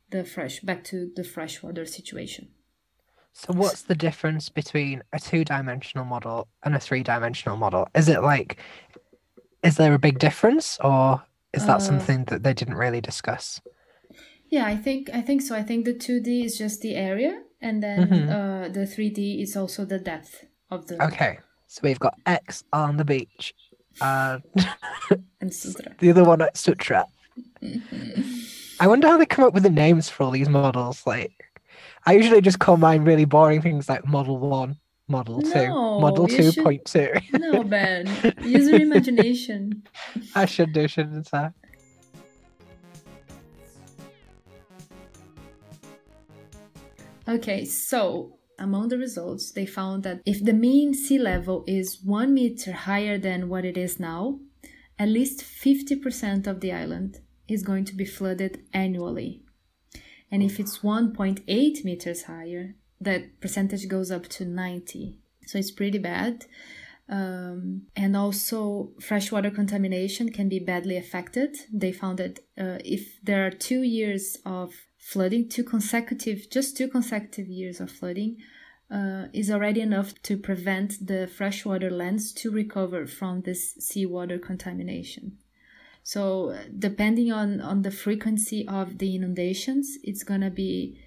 the 0.10 0.24
fresh 0.24 0.60
back 0.62 0.84
to 0.86 1.12
the 1.16 1.24
freshwater 1.24 1.86
situation. 1.86 2.50
So, 3.34 3.54
what's 3.54 3.84
the 3.84 3.96
difference 3.96 4.50
between 4.50 5.04
a 5.14 5.20
two-dimensional 5.20 6.06
model 6.06 6.48
and 6.64 6.76
a 6.76 6.80
three-dimensional 6.80 7.58
model? 7.58 7.88
Is 7.96 8.10
it 8.10 8.22
like 8.22 8.58
is 9.64 9.78
there 9.78 9.94
a 9.94 10.00
big 10.00 10.20
difference 10.20 10.78
or 10.84 11.24
is 11.54 11.66
that 11.66 11.78
uh, 11.78 11.80
something 11.80 12.26
that 12.26 12.44
they 12.44 12.54
didn't 12.54 12.76
really 12.76 13.02
discuss 13.02 13.62
yeah 14.50 14.66
i 14.66 14.76
think 14.76 15.10
i 15.14 15.22
think 15.22 15.42
so 15.42 15.56
i 15.56 15.64
think 15.64 15.86
the 15.86 15.94
2d 15.94 16.46
is 16.46 16.58
just 16.58 16.82
the 16.82 16.96
area 16.96 17.42
and 17.62 17.84
then 17.84 18.08
mm-hmm. 18.08 18.30
uh, 18.30 18.68
the 18.70 18.82
3d 18.82 19.42
is 19.42 19.56
also 19.56 19.86
the 19.86 20.00
depth 20.00 20.46
of 20.70 20.88
the 20.88 21.02
okay 21.04 21.40
so 21.68 21.80
we've 21.84 22.00
got 22.00 22.18
x 22.26 22.64
on 22.74 22.98
the 22.98 23.06
beach 23.06 23.54
uh, 24.00 24.40
and 25.42 25.54
sutra 25.54 25.96
the 26.00 26.10
other 26.10 26.24
one 26.24 26.42
at 26.42 26.56
sutra 26.58 27.06
mm-hmm. 27.62 28.22
i 28.80 28.88
wonder 28.88 29.08
how 29.08 29.18
they 29.18 29.26
come 29.26 29.46
up 29.46 29.54
with 29.54 29.64
the 29.64 29.70
names 29.70 30.10
for 30.10 30.24
all 30.24 30.32
these 30.32 30.50
models 30.50 31.06
like 31.06 31.34
i 32.06 32.14
usually 32.14 32.42
just 32.42 32.60
call 32.60 32.78
mine 32.78 33.04
really 33.04 33.26
boring 33.26 33.62
things 33.62 33.90
like 33.90 34.06
model 34.06 34.38
one 34.38 34.78
Model 35.08 35.42
no, 35.42 35.52
2. 35.52 35.68
Model 36.02 36.28
2.2. 36.28 37.40
no, 37.40 37.64
Ben. 37.64 38.08
Use 38.44 38.70
your 38.70 38.82
imagination. 38.82 39.84
I 40.36 40.46
should 40.46 40.74
do, 40.74 40.88
shouldn't 40.88 41.34
I? 41.34 41.52
Okay, 47.28 47.66
so 47.66 48.38
among 48.58 48.90
the 48.90 48.98
results, 48.98 49.52
they 49.52 49.66
found 49.66 50.04
that 50.04 50.22
if 50.26 50.44
the 50.44 50.54
mean 50.54 50.94
sea 50.94 51.18
level 51.18 51.64
is 51.68 52.00
one 52.04 52.34
meter 52.34 52.72
higher 52.72 53.18
than 53.18 53.50
what 53.50 53.66
it 53.66 53.78
is 53.78 54.00
now, 54.00 54.40
at 55.00 55.10
least 55.10 55.42
50% 55.42 56.46
of 56.46 56.62
the 56.62 56.72
island 56.72 57.22
is 57.48 57.64
going 57.64 57.86
to 57.86 57.96
be 57.96 58.06
flooded 58.06 58.64
annually. 58.74 59.42
And 60.32 60.44
if 60.44 60.60
it's 60.60 60.80
1.8 60.80 61.84
meters 61.84 62.24
higher, 62.24 62.76
that 63.02 63.42
percentage 63.42 63.88
goes 63.88 64.12
up 64.12 64.28
to 64.28 64.46
90 64.46 65.18
so 65.46 65.58
it's 65.58 65.72
pretty 65.72 65.98
bad. 65.98 66.46
Um, 67.10 67.84
and 67.96 68.16
also 68.16 68.92
freshwater 69.02 69.52
contamination 69.52 70.32
can 70.32 70.48
be 70.48 70.60
badly 70.60 70.96
affected. 70.96 71.58
They 71.74 71.92
found 71.92 72.20
that 72.20 72.40
uh, 72.58 72.80
if 72.86 73.22
there 73.22 73.46
are 73.46 73.52
two 73.52 73.84
years 73.84 74.38
of 74.46 74.74
flooding 74.98 75.50
two 75.50 75.64
consecutive 75.64 76.50
just 76.50 76.78
two 76.78 76.88
consecutive 76.88 77.48
years 77.48 77.82
of 77.82 77.92
flooding 77.92 78.38
uh, 78.90 79.26
is 79.34 79.50
already 79.50 79.82
enough 79.82 80.14
to 80.22 80.38
prevent 80.38 81.06
the 81.06 81.28
freshwater 81.28 81.90
lens 81.90 82.32
to 82.34 82.52
recover 82.52 83.08
from 83.08 83.42
this 83.42 83.74
seawater 83.80 84.38
contamination. 84.38 85.38
So 86.04 86.58
depending 86.78 87.32
on 87.32 87.60
on 87.60 87.82
the 87.82 87.92
frequency 87.92 88.66
of 88.68 89.00
the 89.00 89.16
inundations 89.16 89.98
it's 90.04 90.24
going 90.24 90.42
to 90.42 90.52
be 90.52 90.98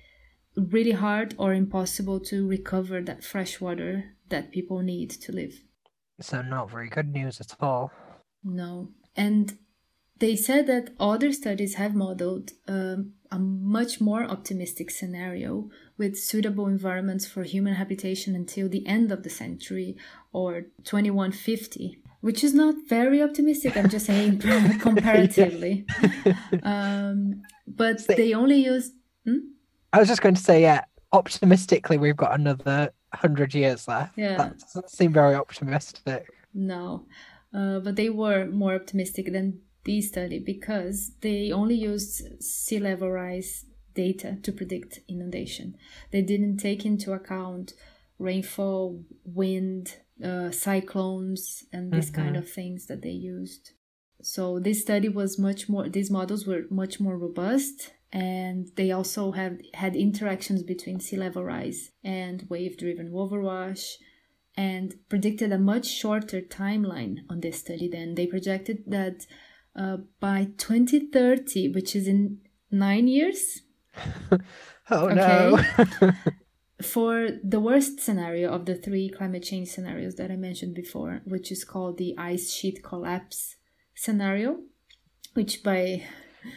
really 0.57 0.93
hard 0.93 1.35
or 1.39 1.53
impossible 1.53 2.21
to 2.21 2.47
recover 2.47 3.01
that 3.03 3.25
fresh 3.25 3.61
water 3.61 4.17
that 4.29 4.53
people 4.53 4.81
need 4.81 5.11
to 5.11 5.33
live. 5.33 5.61
So, 6.21 6.43
not 6.43 6.71
very 6.71 6.89
good 6.89 7.13
news 7.13 7.41
at 7.41 7.55
all. 7.61 7.91
No. 8.45 8.91
And 9.17 9.59
they 10.19 10.37
said 10.37 10.67
that 10.69 10.95
other 11.01 11.33
studies 11.33 11.75
have 11.75 11.95
modeled 11.95 12.53
um, 12.69 13.15
a 13.31 13.39
much 13.39 14.01
more 14.01 14.23
optimistic 14.25 14.91
scenario 14.91 15.69
with 15.99 16.17
suitable 16.17 16.67
environments 16.67 17.27
for 17.27 17.43
human 17.43 17.75
habitation 17.75 18.35
until 18.35 18.69
the 18.69 18.87
end 18.87 19.11
of 19.11 19.23
the 19.23 19.31
century 19.31 19.97
or 20.33 20.63
2150 20.85 22.01
which 22.21 22.43
is 22.43 22.55
not 22.55 22.75
very 22.89 23.21
optimistic 23.21 23.77
i'm 23.77 23.89
just 23.89 24.07
saying 24.07 24.39
comparatively 24.81 25.85
um, 26.63 27.43
but 27.67 28.07
they 28.07 28.33
only 28.33 28.65
used 28.65 28.93
hmm? 29.27 29.39
I 29.95 29.99
was 30.01 30.09
just 30.09 30.23
going 30.23 30.35
to 30.35 30.41
say, 30.41 30.61
yeah, 30.63 30.83
optimistically, 31.13 31.99
we've 31.99 32.17
got 32.17 32.35
another 32.39 32.93
hundred 33.13 33.55
years 33.55 33.87
left. 33.87 34.19
Yeah. 34.19 34.37
That 34.39 34.59
doesn't 34.59 34.91
seem 34.91 35.13
very 35.13 35.35
optimistic. 35.37 36.27
No, 36.53 37.07
uh, 37.53 37.79
but 37.79 37.95
they 37.95 38.11
were 38.11 38.45
more 38.47 38.75
optimistic 38.75 39.33
than 39.33 39.61
this 39.85 40.09
study 40.09 40.41
because 40.41 41.13
they 41.21 41.53
only 41.53 41.77
used 41.77 42.43
sea 42.43 42.81
level 42.81 43.09
rise 43.11 43.67
data 43.95 44.39
to 44.43 44.51
predict 44.51 44.99
inundation. 45.09 45.77
They 46.11 46.23
didn't 46.23 46.57
take 46.57 46.85
into 46.85 47.13
account 47.13 47.75
rainfall, 48.19 49.05
wind, 49.25 49.99
uh, 50.23 50.51
cyclones, 50.51 51.65
and 51.73 51.93
these 51.93 52.11
Mhm. 52.11 52.15
kind 52.15 52.37
of 52.37 52.51
things 52.51 52.87
that 52.87 53.03
they 53.03 53.11
used. 53.37 53.71
So 54.23 54.59
this 54.59 54.83
study 54.83 55.09
was 55.09 55.39
much 55.39 55.69
more. 55.69 55.89
These 55.89 56.11
models 56.11 56.47
were 56.49 56.63
much 56.71 56.99
more 56.99 57.17
robust, 57.17 57.93
and 58.15 58.69
they 58.77 58.93
also 58.93 59.33
have 59.33 59.59
had 59.75 59.97
interactions 59.97 60.63
between 60.63 61.01
sea 61.01 61.17
level 61.17 61.45
rise 61.45 61.91
and 62.03 62.47
wave-driven 62.49 63.11
overwash, 63.11 63.95
and 64.57 64.95
predicted 65.09 65.53
a 65.53 65.59
much 65.59 65.87
shorter 65.87 66.41
timeline 66.41 67.19
on 67.29 67.41
this 67.41 67.59
study. 67.59 67.89
Then 67.89 68.15
they 68.15 68.27
projected 68.27 68.85
that 68.87 69.27
uh, 69.77 69.97
by 70.21 70.49
2030, 70.57 71.73
which 71.73 71.97
is 71.97 72.07
in 72.07 72.39
nine 72.71 73.09
years, 73.09 73.63
Oh 74.91 75.09
no. 75.09 75.59
for 76.83 77.29
the 77.43 77.61
worst 77.61 78.01
scenario 78.01 78.51
of 78.51 78.67
the 78.67 78.75
three 78.75 79.09
climate 79.09 79.43
change 79.43 79.69
scenarios 79.69 80.17
that 80.17 80.31
I 80.31 80.37
mentioned 80.37 80.75
before, 80.75 81.23
which 81.25 81.51
is 81.51 81.65
called 81.65 81.99
the 81.99 82.15
ice 82.19 82.53
sheet 82.53 82.83
collapse 82.85 83.57
scenario, 83.95 84.61
which 85.33 85.63
by 85.63 86.05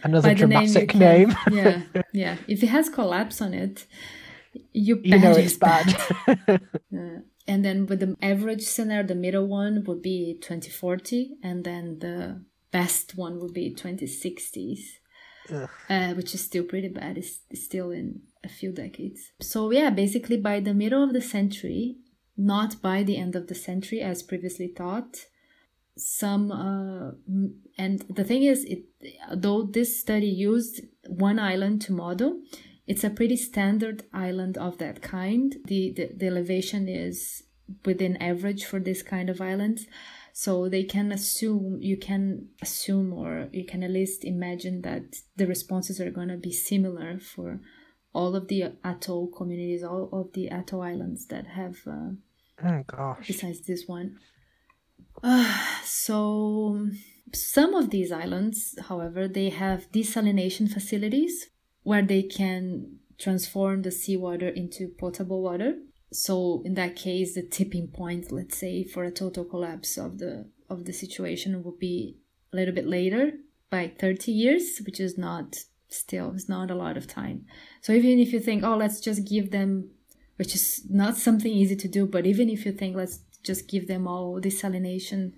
Another 0.03 0.21
the 0.21 0.27
name, 0.27 0.37
dramatic 0.37 0.95
name. 0.95 1.35
yeah, 1.51 1.81
yeah. 2.13 2.37
If 2.47 2.63
it 2.63 2.67
has 2.67 2.89
collapse 2.89 3.41
on 3.41 3.53
it, 3.53 3.85
you, 4.73 4.99
You 5.03 5.19
know 5.19 5.31
it's 5.31 5.57
bad. 5.57 5.95
Uh, 6.27 6.57
and 7.47 7.63
then 7.65 7.85
with 7.85 7.99
the 7.99 8.15
average 8.21 8.63
scenario, 8.63 9.05
the 9.05 9.15
middle 9.15 9.47
one 9.47 9.83
would 9.85 10.01
be 10.01 10.37
2040, 10.41 11.37
and 11.43 11.63
then 11.63 11.99
the 11.99 12.41
best 12.71 13.17
one 13.17 13.39
would 13.39 13.53
be 13.53 13.73
2060s, 13.73 14.79
uh, 15.89 16.13
which 16.13 16.33
is 16.33 16.41
still 16.41 16.63
pretty 16.63 16.89
bad. 16.89 17.17
It's, 17.17 17.39
it's 17.49 17.63
still 17.63 17.91
in 17.91 18.21
a 18.43 18.49
few 18.49 18.71
decades. 18.71 19.31
So, 19.41 19.71
yeah, 19.71 19.89
basically 19.89 20.37
by 20.37 20.59
the 20.59 20.73
middle 20.73 21.03
of 21.03 21.13
the 21.13 21.21
century, 21.21 21.97
not 22.35 22.81
by 22.81 23.03
the 23.03 23.17
end 23.17 23.35
of 23.35 23.47
the 23.47 23.55
century 23.55 24.01
as 24.01 24.21
previously 24.23 24.67
thought, 24.67 25.25
some 25.97 26.51
uh, 26.51 27.11
and 27.77 28.01
the 28.09 28.23
thing 28.23 28.43
is 28.43 28.63
it 28.65 28.83
though 29.33 29.63
this 29.63 29.99
study 29.99 30.27
used 30.27 30.81
one 31.07 31.39
island 31.39 31.81
to 31.81 31.91
model 31.91 32.39
it's 32.85 33.03
a 33.03 33.09
pretty 33.09 33.35
standard 33.35 34.03
island 34.13 34.57
of 34.57 34.77
that 34.77 35.01
kind 35.01 35.57
the, 35.65 35.91
the 35.91 36.09
the 36.15 36.27
elevation 36.27 36.87
is 36.87 37.43
within 37.85 38.15
average 38.17 38.63
for 38.63 38.79
this 38.79 39.03
kind 39.03 39.29
of 39.29 39.41
islands 39.41 39.85
so 40.31 40.69
they 40.69 40.83
can 40.83 41.11
assume 41.11 41.79
you 41.81 41.97
can 41.97 42.47
assume 42.61 43.11
or 43.11 43.49
you 43.51 43.65
can 43.65 43.83
at 43.83 43.91
least 43.91 44.23
imagine 44.23 44.81
that 44.83 45.17
the 45.35 45.47
responses 45.47 45.99
are 45.99 46.11
going 46.11 46.29
to 46.29 46.37
be 46.37 46.51
similar 46.51 47.19
for 47.19 47.59
all 48.13 48.35
of 48.35 48.47
the 48.47 48.73
atoll 48.83 49.27
communities 49.27 49.83
all 49.83 50.09
of 50.13 50.31
the 50.33 50.47
atoll 50.47 50.81
islands 50.81 51.27
that 51.27 51.45
have 51.47 51.77
uh, 51.87 52.11
oh 52.65 52.83
gosh. 52.87 53.27
besides 53.27 53.61
this 53.61 53.87
one. 53.87 54.17
Uh, 55.23 55.65
so 55.83 56.87
some 57.33 57.73
of 57.73 57.89
these 57.89 58.11
islands, 58.11 58.77
however, 58.87 59.27
they 59.27 59.49
have 59.49 59.91
desalination 59.91 60.71
facilities 60.71 61.49
where 61.83 62.01
they 62.01 62.23
can 62.23 62.97
transform 63.17 63.81
the 63.81 63.91
seawater 63.91 64.49
into 64.49 64.87
potable 64.87 65.41
water. 65.41 65.75
So 66.11 66.61
in 66.65 66.75
that 66.75 66.95
case, 66.95 67.35
the 67.35 67.43
tipping 67.43 67.87
point, 67.87 68.31
let's 68.31 68.57
say, 68.57 68.83
for 68.83 69.03
a 69.03 69.11
total 69.11 69.43
collapse 69.43 69.97
of 69.97 70.19
the 70.19 70.49
of 70.69 70.83
the 70.83 70.93
situation 70.93 71.63
would 71.63 71.79
be 71.79 72.17
a 72.51 72.55
little 72.57 72.73
bit 72.73 72.85
later 72.85 73.31
by 73.69 73.93
30 73.99 74.31
years, 74.31 74.79
which 74.85 74.99
is 74.99 75.17
not 75.17 75.55
still 75.89 76.31
is 76.31 76.49
not 76.49 76.69
a 76.69 76.75
lot 76.75 76.97
of 76.97 77.07
time. 77.07 77.45
So 77.81 77.93
even 77.93 78.19
if 78.19 78.33
you 78.33 78.39
think, 78.39 78.63
oh, 78.63 78.75
let's 78.75 78.99
just 78.99 79.27
give 79.27 79.51
them 79.51 79.91
which 80.37 80.53
is 80.53 80.85
not 80.89 81.17
something 81.17 81.51
easy 81.51 81.75
to 81.75 81.87
do. 81.87 82.05
But 82.05 82.25
even 82.25 82.49
if 82.49 82.65
you 82.65 82.71
think, 82.71 82.95
let's 82.95 83.19
just 83.47 83.67
give 83.67 83.87
them 83.87 84.07
all 84.07 84.39
desalination 84.41 85.33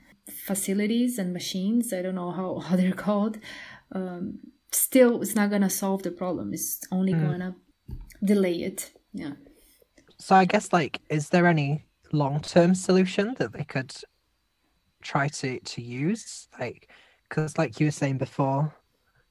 facilities 0.47 1.17
and 1.19 1.33
machines, 1.33 1.93
I 1.93 2.01
don't 2.01 2.15
know 2.15 2.31
how, 2.31 2.59
how 2.59 2.75
they're 2.75 2.91
called, 3.07 3.37
um, 3.91 4.39
still, 4.71 5.21
it's 5.21 5.35
not 5.35 5.49
going 5.49 5.61
to 5.63 5.69
solve 5.69 6.03
the 6.03 6.11
problem. 6.11 6.53
It's 6.53 6.81
only 6.91 7.13
Mm. 7.13 7.21
going 7.25 7.39
to 7.39 7.55
delay 8.23 8.57
it. 8.69 8.91
Yeah. 9.13 9.33
So 10.19 10.35
I 10.35 10.45
guess 10.45 10.73
like, 10.73 11.01
is 11.09 11.29
there 11.29 11.47
any 11.47 11.85
long-term 12.11 12.75
solution 12.75 13.35
that 13.39 13.53
they 13.53 13.63
could 13.63 13.93
try 15.01 15.27
to 15.39 15.59
to 15.59 15.81
use? 15.81 16.47
Like, 16.59 16.91
because 17.23 17.57
like 17.57 17.79
you 17.79 17.87
were 17.87 17.91
saying 18.01 18.17
before, 18.17 18.73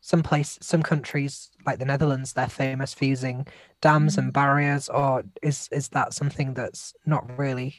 some 0.01 0.23
place, 0.23 0.59
some 0.62 0.83
countries 0.83 1.51
like 1.67 1.79
the 1.79 1.85
Netherlands, 1.85 2.33
they're 2.33 2.49
famous 2.49 2.95
for 2.95 3.05
using 3.05 3.47
dams 3.81 4.17
and 4.19 4.33
barriers. 4.33 4.88
Or 4.88 5.25
is 5.43 5.69
is 5.71 5.88
that 5.91 6.14
something 6.14 6.55
that's 6.55 6.95
not 7.05 7.38
really 7.38 7.75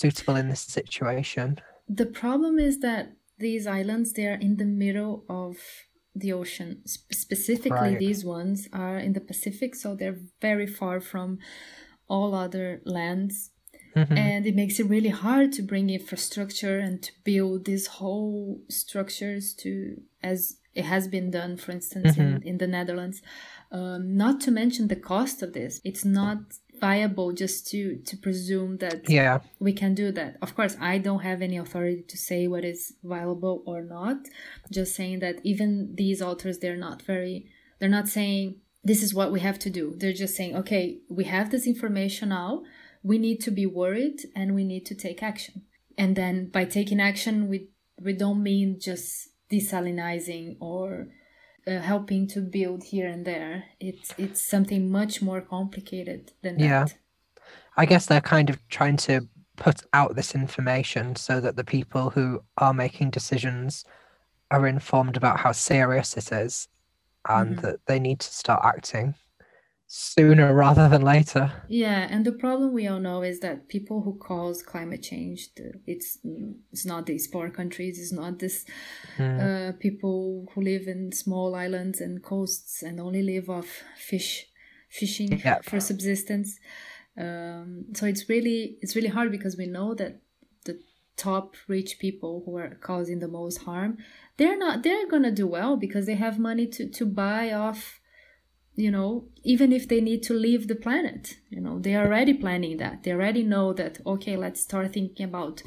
suitable 0.00 0.36
in 0.36 0.46
this 0.48 0.60
situation? 0.78 1.46
The 2.00 2.06
problem 2.22 2.54
is 2.68 2.74
that 2.80 3.04
these 3.38 3.64
islands, 3.80 4.08
they 4.12 4.26
are 4.32 4.40
in 4.48 4.56
the 4.62 4.70
middle 4.84 5.14
of 5.28 5.56
the 6.22 6.32
ocean. 6.32 6.70
Sp- 6.94 7.12
specifically, 7.24 7.90
Right. 7.94 7.98
these 8.06 8.22
ones 8.24 8.58
are 8.72 8.98
in 9.06 9.12
the 9.14 9.20
Pacific, 9.32 9.70
so 9.82 9.88
they're 9.94 10.20
very 10.48 10.66
far 10.80 10.96
from 11.00 11.28
all 12.14 12.30
other 12.46 12.66
lands 12.98 13.34
Mhm. 13.96 14.16
and 14.26 14.42
it 14.50 14.54
makes 14.62 14.76
it 14.80 14.86
really 14.96 15.14
hard 15.26 15.48
to 15.56 15.62
bring 15.72 15.88
infrastructure 15.88 16.78
and 16.86 16.96
to 17.06 17.12
build 17.30 17.64
these 17.64 17.86
whole 17.98 18.60
structures 18.68 19.44
to 19.62 19.70
as 20.30 20.40
it 20.80 20.84
has 20.94 21.04
been 21.16 21.28
done 21.30 21.52
for 21.62 21.70
instance 21.78 22.10
in, 22.22 22.42
in 22.50 22.56
the 22.58 22.66
netherlands 22.76 23.18
um, 23.78 24.00
not 24.24 24.36
to 24.44 24.50
mention 24.50 24.88
the 24.88 25.02
cost 25.12 25.36
of 25.44 25.50
this 25.58 25.80
it's 25.90 26.04
not 26.04 26.38
viable 26.80 27.32
just 27.32 27.66
to 27.70 27.96
to 28.04 28.16
presume 28.16 28.78
that 28.78 29.08
Yeah. 29.08 29.40
we 29.60 29.72
can 29.72 29.94
do 29.94 30.12
that. 30.12 30.36
Of 30.42 30.54
course, 30.54 30.76
I 30.80 30.98
don't 30.98 31.22
have 31.22 31.42
any 31.42 31.56
authority 31.56 32.02
to 32.08 32.16
say 32.16 32.46
what 32.48 32.64
is 32.64 32.94
viable 33.02 33.62
or 33.66 33.82
not. 33.82 34.16
Just 34.70 34.94
saying 34.94 35.20
that 35.20 35.36
even 35.44 35.94
these 35.94 36.20
authors, 36.22 36.58
they're 36.58 36.76
not 36.88 37.02
very, 37.02 37.46
they're 37.78 37.88
not 37.88 38.08
saying 38.08 38.60
this 38.82 39.02
is 39.02 39.14
what 39.14 39.32
we 39.32 39.40
have 39.40 39.58
to 39.60 39.70
do. 39.70 39.94
They're 39.96 40.12
just 40.12 40.36
saying, 40.36 40.54
okay, 40.56 40.98
we 41.08 41.24
have 41.24 41.50
this 41.50 41.66
information 41.66 42.28
now. 42.28 42.62
We 43.02 43.18
need 43.18 43.40
to 43.42 43.50
be 43.50 43.66
worried 43.66 44.18
and 44.34 44.54
we 44.54 44.64
need 44.64 44.84
to 44.86 44.94
take 44.94 45.22
action. 45.22 45.62
And 45.96 46.16
then 46.16 46.48
by 46.50 46.64
taking 46.64 47.00
action, 47.00 47.48
we 47.48 47.68
we 48.00 48.12
don't 48.12 48.42
mean 48.42 48.78
just 48.80 49.28
desalinizing 49.52 50.56
or 50.60 51.08
uh, 51.66 51.78
helping 51.80 52.26
to 52.28 52.40
build 52.40 52.84
here 52.84 53.08
and 53.08 53.24
there. 53.26 53.64
It's 53.80 54.14
it's 54.18 54.40
something 54.44 54.90
much 54.90 55.22
more 55.22 55.40
complicated 55.40 56.32
than 56.42 56.58
that. 56.58 56.64
Yeah. 56.64 56.86
I 57.76 57.86
guess 57.86 58.06
they're 58.06 58.20
kind 58.20 58.50
of 58.50 58.58
trying 58.68 58.96
to 58.98 59.28
put 59.56 59.82
out 59.92 60.16
this 60.16 60.34
information 60.34 61.16
so 61.16 61.40
that 61.40 61.56
the 61.56 61.64
people 61.64 62.10
who 62.10 62.42
are 62.58 62.74
making 62.74 63.10
decisions 63.10 63.84
are 64.50 64.66
informed 64.66 65.16
about 65.16 65.40
how 65.40 65.52
serious 65.52 66.16
it 66.16 66.32
is 66.32 66.68
and 67.28 67.56
Mhm. 67.56 67.62
that 67.62 67.80
they 67.86 67.98
need 67.98 68.20
to 68.20 68.32
start 68.32 68.64
acting 68.64 69.14
sooner 69.86 70.52
rather 70.54 70.88
than 70.88 71.02
later. 71.02 71.52
Yeah, 71.68 72.06
and 72.10 72.24
the 72.24 72.32
problem 72.32 72.72
we 72.72 72.86
all 72.88 73.00
know 73.00 73.22
is 73.22 73.40
that 73.40 73.68
people 73.68 74.02
who 74.02 74.18
cause 74.18 74.62
climate 74.62 75.02
change, 75.02 75.50
it's 75.86 76.18
it's 76.72 76.86
not 76.86 77.06
these 77.06 77.28
poor 77.28 77.50
countries, 77.50 77.98
it's 77.98 78.12
not 78.12 78.38
this 78.38 78.64
Mm. 79.18 79.38
uh, 79.40 79.72
people 79.78 80.46
who 80.54 80.60
live 80.62 80.88
in 80.88 81.12
small 81.12 81.54
islands 81.54 82.00
and 82.00 82.22
coasts 82.22 82.82
and 82.82 82.98
only 83.00 83.22
live 83.22 83.48
off 83.48 83.82
fish 83.96 84.46
fishing 84.88 85.40
Yep. 85.44 85.64
for 85.64 85.80
subsistence. 85.80 86.58
Um, 87.16 87.86
so 87.94 88.06
it's 88.06 88.28
really 88.28 88.78
it's 88.82 88.96
really 88.96 89.08
hard 89.08 89.30
because 89.30 89.56
we 89.56 89.66
know 89.66 89.94
that 89.94 90.20
the 90.64 90.80
top 91.16 91.54
rich 91.68 91.98
people 92.00 92.42
who 92.44 92.56
are 92.56 92.74
causing 92.80 93.20
the 93.20 93.28
most 93.28 93.58
harm, 93.58 93.98
they're 94.36 94.58
not 94.58 94.82
they're 94.82 95.06
gonna 95.08 95.30
do 95.30 95.46
well 95.46 95.76
because 95.76 96.06
they 96.06 96.14
have 96.16 96.38
money 96.38 96.66
to 96.66 96.88
to 96.88 97.06
buy 97.06 97.52
off 97.52 98.00
you 98.76 98.90
know, 98.90 99.24
even 99.44 99.72
if 99.72 99.88
they 99.88 100.00
need 100.00 100.22
to 100.24 100.34
leave 100.34 100.68
the 100.68 100.74
planet, 100.74 101.36
you 101.48 101.60
know, 101.60 101.78
they're 101.78 102.04
already 102.04 102.34
planning 102.34 102.76
that. 102.78 103.02
They 103.02 103.12
already 103.12 103.42
know 103.42 103.72
that, 103.72 104.00
okay, 104.04 104.36
let's 104.36 104.60
start 104.60 104.92
thinking 104.92 105.26
about 105.26 105.62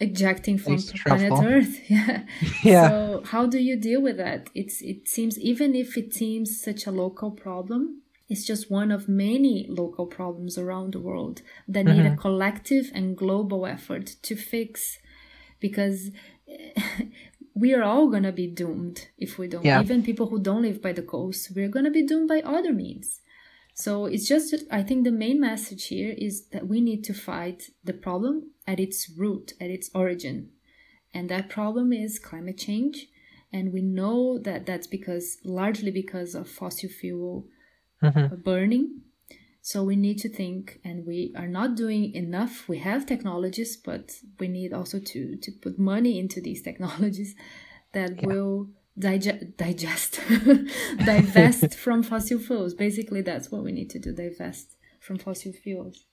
ejecting 0.00 0.58
from 0.58 0.78
planet. 1.04 1.32
Earth. 1.44 1.78
yeah. 1.90 2.24
Yeah. 2.62 2.88
So 2.88 3.22
how 3.26 3.46
do 3.46 3.58
you 3.58 3.76
deal 3.76 4.00
with 4.00 4.16
that? 4.16 4.50
It's 4.54 4.80
it 4.82 5.08
seems 5.08 5.38
even 5.38 5.74
if 5.74 5.96
it 5.96 6.14
seems 6.14 6.60
such 6.60 6.86
a 6.86 6.90
local 6.90 7.30
problem, 7.30 8.02
it's 8.28 8.44
just 8.44 8.70
one 8.70 8.90
of 8.90 9.08
many 9.08 9.66
local 9.68 10.06
problems 10.06 10.58
around 10.58 10.92
the 10.92 11.00
world 11.00 11.42
that 11.66 11.86
need 11.86 12.04
a 12.04 12.16
collective 12.16 12.90
and 12.94 13.16
global 13.16 13.66
effort 13.66 14.16
to 14.22 14.36
fix 14.36 14.98
because 15.60 16.10
we 17.58 17.74
are 17.74 17.82
all 17.82 18.08
gonna 18.08 18.32
be 18.32 18.46
doomed 18.46 19.08
if 19.16 19.38
we 19.38 19.48
don't. 19.48 19.64
Yeah. 19.64 19.82
Even 19.82 20.02
people 20.02 20.28
who 20.28 20.40
don't 20.40 20.62
live 20.62 20.80
by 20.80 20.92
the 20.92 21.02
coast, 21.02 21.52
we're 21.54 21.68
gonna 21.68 21.90
be 21.90 22.06
doomed 22.06 22.28
by 22.28 22.40
other 22.40 22.72
means. 22.72 23.20
So 23.74 24.06
it's 24.06 24.26
just, 24.26 24.54
I 24.70 24.82
think 24.82 25.04
the 25.04 25.12
main 25.12 25.40
message 25.40 25.86
here 25.86 26.14
is 26.18 26.46
that 26.48 26.66
we 26.66 26.80
need 26.80 27.04
to 27.04 27.14
fight 27.14 27.70
the 27.84 27.92
problem 27.92 28.50
at 28.66 28.80
its 28.80 29.10
root, 29.16 29.52
at 29.60 29.70
its 29.70 29.88
origin. 29.94 30.50
And 31.14 31.28
that 31.28 31.48
problem 31.48 31.92
is 31.92 32.18
climate 32.18 32.58
change. 32.58 33.06
And 33.52 33.72
we 33.72 33.82
know 33.82 34.38
that 34.38 34.66
that's 34.66 34.86
because, 34.86 35.38
largely 35.44 35.90
because 35.90 36.34
of 36.34 36.48
fossil 36.48 36.88
fuel 36.88 37.46
Mhm. 38.02 38.42
burning. 38.42 39.02
So 39.60 39.82
we 39.82 39.96
need 39.96 40.18
to 40.20 40.28
think, 40.28 40.80
and 40.84 41.06
we 41.06 41.34
are 41.36 41.48
not 41.48 41.74
doing 41.74 42.14
enough. 42.14 42.68
We 42.68 42.78
have 42.78 43.06
technologies, 43.06 43.76
but 43.76 44.12
we 44.38 44.48
need 44.48 44.72
also 44.72 44.98
to, 44.98 45.36
to 45.36 45.52
put 45.52 45.78
money 45.78 46.18
into 46.18 46.40
these 46.40 46.62
technologies 46.68 47.34
that 47.92 48.22
will 48.22 48.68
digest, 48.98 49.56
digest 49.56 50.20
divest 51.04 51.74
from 51.84 52.02
fossil 52.02 52.38
fuels. 52.38 52.74
Basically, 52.74 53.20
that's 53.20 53.50
what 53.50 53.62
we 53.62 53.72
need 53.72 53.90
to 53.90 53.98
do: 53.98 54.12
divest 54.12 54.76
from 55.00 55.18
fossil 55.18 55.52
fuels. 55.52 56.04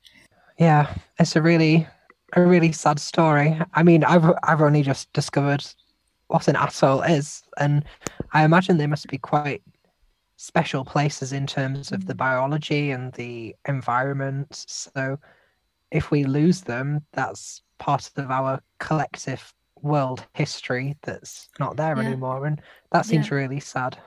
Yeah, 0.60 0.94
it's 1.20 1.36
a 1.36 1.42
really, 1.42 1.88
a 2.34 2.42
really 2.42 2.72
sad 2.72 3.00
story. 3.00 3.60
I 3.74 3.84
mean, 3.84 4.04
I've 4.04 4.32
I've 4.44 4.62
only 4.62 4.84
just 4.84 5.12
discovered 5.14 5.66
what 6.28 6.48
an 6.48 6.56
atoll 6.56 7.02
is, 7.04 7.44
and 7.58 7.86
I 8.34 8.44
imagine 8.44 8.78
they 8.78 8.88
must 8.88 9.08
be 9.08 9.18
quite 9.18 9.62
special 10.38 10.86
places 10.86 11.34
in 11.34 11.48
terms 11.48 11.92
of 11.92 12.06
the 12.06 12.14
mm. 12.14 12.18
biology 12.18 12.92
and 12.92 13.14
the 13.14 13.56
environment. 13.68 14.66
So, 14.68 15.18
if 15.92 16.12
we 16.12 16.26
lose 16.26 16.62
them, 16.62 17.06
that's 17.14 17.62
part 17.80 18.12
of 18.18 18.32
our 18.32 18.62
collective 18.80 19.54
world 19.82 20.26
history 20.34 20.98
that's 21.04 21.50
not 21.60 21.78
there 21.78 22.00
Yeah. 22.00 22.02
anymore, 22.02 22.46
and 22.48 22.62
that 22.92 23.06
seems 23.06 23.30
Yeah. 23.30 23.36
really 23.36 23.60
sad. 23.60 23.98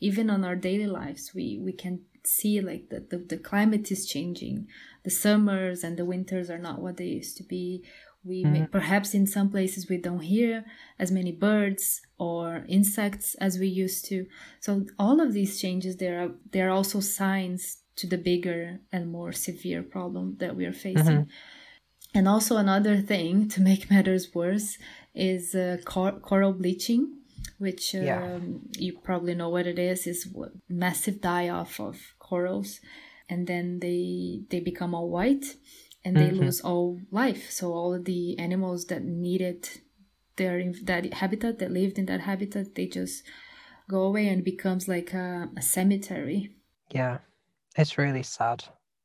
even 0.00 0.28
on 0.30 0.44
our 0.44 0.56
daily 0.56 0.86
lives 0.86 1.32
we 1.34 1.58
we 1.62 1.72
can 1.72 2.00
see 2.24 2.60
like 2.60 2.88
the, 2.90 3.00
the, 3.10 3.18
the 3.18 3.36
climate 3.38 3.90
is 3.90 4.06
changing 4.06 4.66
the 5.04 5.10
summers 5.10 5.82
and 5.84 5.96
the 5.96 6.04
winters 6.04 6.50
are 6.50 6.58
not 6.58 6.80
what 6.80 6.96
they 6.96 7.06
used 7.06 7.36
to 7.36 7.42
be 7.44 7.84
we 8.24 8.44
may, 8.44 8.66
perhaps 8.66 9.14
in 9.14 9.26
some 9.26 9.50
places 9.50 9.88
we 9.88 9.96
don't 9.98 10.20
hear 10.22 10.64
as 10.98 11.10
many 11.10 11.32
birds 11.32 12.02
or 12.18 12.64
insects 12.68 13.34
as 13.36 13.58
we 13.58 13.66
used 13.66 14.04
to. 14.06 14.26
So 14.60 14.86
all 14.98 15.20
of 15.20 15.32
these 15.32 15.60
changes 15.60 15.96
there 15.96 16.22
are 16.22 16.30
there 16.52 16.68
are 16.68 16.76
also 16.80 17.00
signs 17.00 17.78
to 17.96 18.06
the 18.06 18.18
bigger 18.18 18.80
and 18.92 19.10
more 19.10 19.32
severe 19.32 19.82
problem 19.82 20.36
that 20.38 20.56
we 20.56 20.64
are 20.66 20.72
facing. 20.72 21.28
And 22.14 22.28
also 22.28 22.56
another 22.56 22.96
thing 23.00 23.48
to 23.48 23.60
make 23.60 23.90
matters 23.94 24.34
worse 24.34 24.78
is 25.14 25.54
uh, 25.54 25.78
cor- 25.84 26.20
coral 26.20 26.52
bleaching, 26.52 27.18
which 27.58 27.94
um, 27.94 28.02
Yeah. 28.04 28.38
you 28.78 28.98
probably 29.02 29.34
know 29.34 29.48
what 29.48 29.66
it 29.66 29.78
is. 29.78 30.06
Is 30.06 30.28
massive 30.68 31.20
die 31.20 31.48
off 31.48 31.80
of 31.80 31.96
corals, 32.18 32.80
and 33.28 33.46
then 33.46 33.80
they 33.80 34.42
they 34.50 34.60
become 34.60 34.94
all 34.94 35.08
white, 35.10 35.56
and 36.04 36.16
they 36.16 36.30
lose 36.30 36.60
all 36.60 36.98
life. 37.10 37.50
So 37.50 37.72
all 37.72 38.00
the 38.00 38.38
animals 38.38 38.86
that 38.86 39.04
needed 39.04 39.68
their 40.36 40.72
that 40.84 41.14
habitat 41.14 41.58
that 41.58 41.70
lived 41.70 41.98
in 41.98 42.06
that 42.06 42.22
habitat, 42.22 42.74
they 42.74 42.86
just 42.86 43.22
go 43.88 44.00
away 44.02 44.28
and 44.28 44.44
becomes 44.44 44.88
like 44.88 45.12
a, 45.12 45.48
a 45.56 45.62
cemetery. 45.62 46.50
Yeah, 46.90 47.18
it's 47.76 47.98
really 47.98 48.22
sad. 48.22 48.64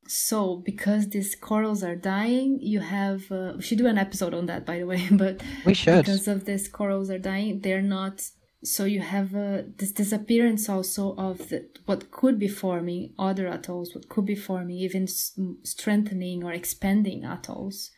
So, 0.09 0.55
because 0.65 1.09
these 1.09 1.35
corals 1.35 1.83
are 1.83 1.95
dying, 1.95 2.59
you 2.61 2.79
have. 2.79 3.29
Uh, 3.29 3.53
we 3.57 3.61
should 3.61 3.77
do 3.77 3.87
an 3.87 3.97
episode 3.97 4.33
on 4.33 4.45
that, 4.45 4.65
by 4.65 4.79
the 4.79 4.85
way. 4.85 5.05
But 5.11 5.41
We 5.65 5.73
should. 5.73 6.05
because 6.05 6.27
of 6.29 6.45
these 6.45 6.67
corals 6.69 7.09
are 7.09 7.19
dying, 7.19 7.59
they're 7.61 7.81
not. 7.81 8.21
So 8.67 8.83
you 8.83 8.99
have 8.99 9.33
uh, 9.33 9.61
this 9.77 9.91
disappearance 9.93 10.67
also 10.67 11.15
of 11.17 11.49
the, 11.49 11.67
what 11.85 12.11
could 12.11 12.37
be 12.37 12.49
forming 12.49 13.13
other 13.17 13.47
atolls, 13.47 13.95
what 13.95 14.09
could 14.09 14.25
be 14.25 14.35
forming, 14.35 14.77
even 14.77 15.07
strengthening 15.07 16.43
or 16.43 16.51
expanding 16.51 17.23
atolls. 17.23 17.91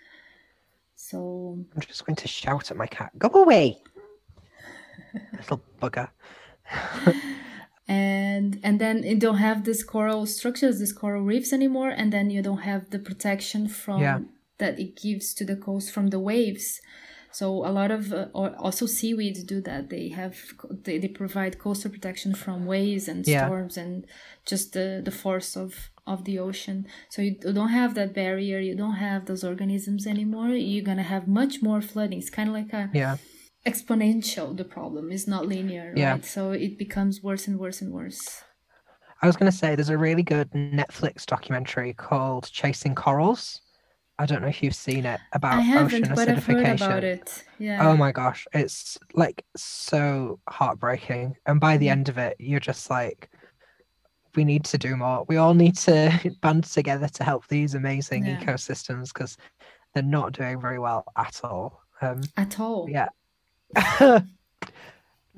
So 0.95 1.65
I'm 1.75 1.81
just 1.81 2.05
going 2.05 2.17
to 2.17 2.27
shout 2.27 2.69
at 2.69 2.77
my 2.77 2.85
cat. 2.85 3.17
Go 3.17 3.29
away, 3.33 3.81
little 5.33 5.61
bugger. 5.81 6.09
and 7.87 8.59
and 8.63 8.79
then 8.79 9.01
you 9.03 9.17
don't 9.17 9.37
have 9.37 9.63
these 9.63 9.83
coral 9.83 10.27
structures, 10.27 10.77
these 10.77 10.93
coral 10.93 11.23
reefs 11.23 11.51
anymore, 11.51 11.89
and 11.89 12.13
then 12.13 12.29
you 12.29 12.43
don't 12.43 12.61
have 12.61 12.91
the 12.91 12.99
protection 12.99 13.67
from 13.67 14.01
Yeah. 14.01 14.19
that 14.59 14.79
it 14.79 14.95
gives 15.01 15.33
to 15.35 15.45
the 15.45 15.55
coast 15.55 15.91
from 15.91 16.07
the 16.09 16.19
waves. 16.19 16.79
So 17.31 17.65
a 17.65 17.71
lot 17.71 17.91
of 17.91 18.11
uh, 18.11 18.27
also 18.33 18.85
seaweeds 18.87 19.43
do 19.43 19.61
that. 19.61 19.89
They 19.89 20.09
have 20.09 20.35
they, 20.71 20.97
they 20.97 21.07
provide 21.07 21.59
coastal 21.59 21.91
protection 21.91 22.33
from 22.33 22.65
waves 22.65 23.07
and 23.07 23.25
Yeah. 23.25 23.45
storms 23.45 23.77
and 23.77 24.05
just 24.45 24.73
the 24.73 25.01
the 25.03 25.11
force 25.11 25.55
of 25.55 25.89
of 26.07 26.25
the 26.25 26.39
ocean. 26.39 26.87
So 27.09 27.21
you 27.21 27.35
don't 27.39 27.69
have 27.69 27.93
that 27.95 28.13
barrier. 28.15 28.59
You 28.59 28.75
don't 28.75 28.95
have 28.95 29.25
those 29.25 29.43
organisms 29.43 30.07
anymore. 30.07 30.49
You're 30.49 30.83
gonna 30.85 31.03
have 31.03 31.27
much 31.27 31.61
more 31.61 31.81
flooding. 31.81 32.19
It's 32.19 32.31
kind 32.31 32.49
of 32.49 32.55
like 32.55 32.73
a 32.73 32.89
Yeah, 32.93 33.17
exponential. 33.65 34.55
The 34.57 34.65
problem 34.65 35.11
is 35.11 35.27
not 35.27 35.45
linear, 35.47 35.93
Yeah. 35.95 36.13
right? 36.13 36.25
So 36.25 36.51
it 36.51 36.77
becomes 36.77 37.21
worse 37.21 37.47
and 37.47 37.59
worse 37.59 37.81
and 37.81 37.91
worse. 37.93 38.43
I 39.21 39.27
was 39.27 39.35
going 39.35 39.51
to 39.51 39.57
say 39.57 39.75
there's 39.75 39.89
a 39.89 39.97
really 39.97 40.23
good 40.23 40.49
Netflix 40.51 41.25
documentary 41.25 41.93
called 41.93 42.49
Chasing 42.51 42.95
Corals. 42.95 43.59
I 44.19 44.25
don't 44.25 44.41
know 44.41 44.49
if 44.49 44.61
you've 44.61 44.75
seen 44.75 45.05
it 45.05 45.19
about 45.31 45.59
ocean 45.77 46.03
haven't, 46.03 46.29
I've 46.29 46.45
heard 46.45 46.57
acidification. 46.65 46.75
about 46.75 47.03
it. 47.05 47.43
Yeah. 47.57 47.87
Oh 47.87 47.95
my 47.95 48.11
gosh, 48.11 48.45
it's 48.53 48.97
like 49.13 49.45
so 49.55 50.39
heartbreaking. 50.49 51.35
And 51.45 51.59
by 51.59 51.77
the 51.77 51.87
Mm. 51.87 51.91
end 51.91 52.09
of 52.09 52.17
it, 52.17 52.35
you're 52.37 52.59
just 52.59 52.89
like, 52.89 53.29
we 54.35 54.43
need 54.43 54.65
to 54.65 54.77
do 54.77 54.95
more. 54.97 55.25
We 55.29 55.37
all 55.37 55.53
need 55.53 55.77
to 55.77 56.11
band 56.41 56.65
together 56.65 57.07
to 57.07 57.23
help 57.23 57.47
these 57.47 57.75
amazing 57.75 58.25
Yeah. 58.25 58.39
ecosystems 58.41 59.13
because 59.13 59.37
they're 59.93 60.03
not 60.03 60.33
doing 60.33 60.59
very 60.59 60.79
well 60.79 61.05
at 61.17 61.39
all. 61.43 61.81
Um, 62.01 62.21
At 62.37 62.59
all. 62.59 62.87
yeah. 62.89 63.07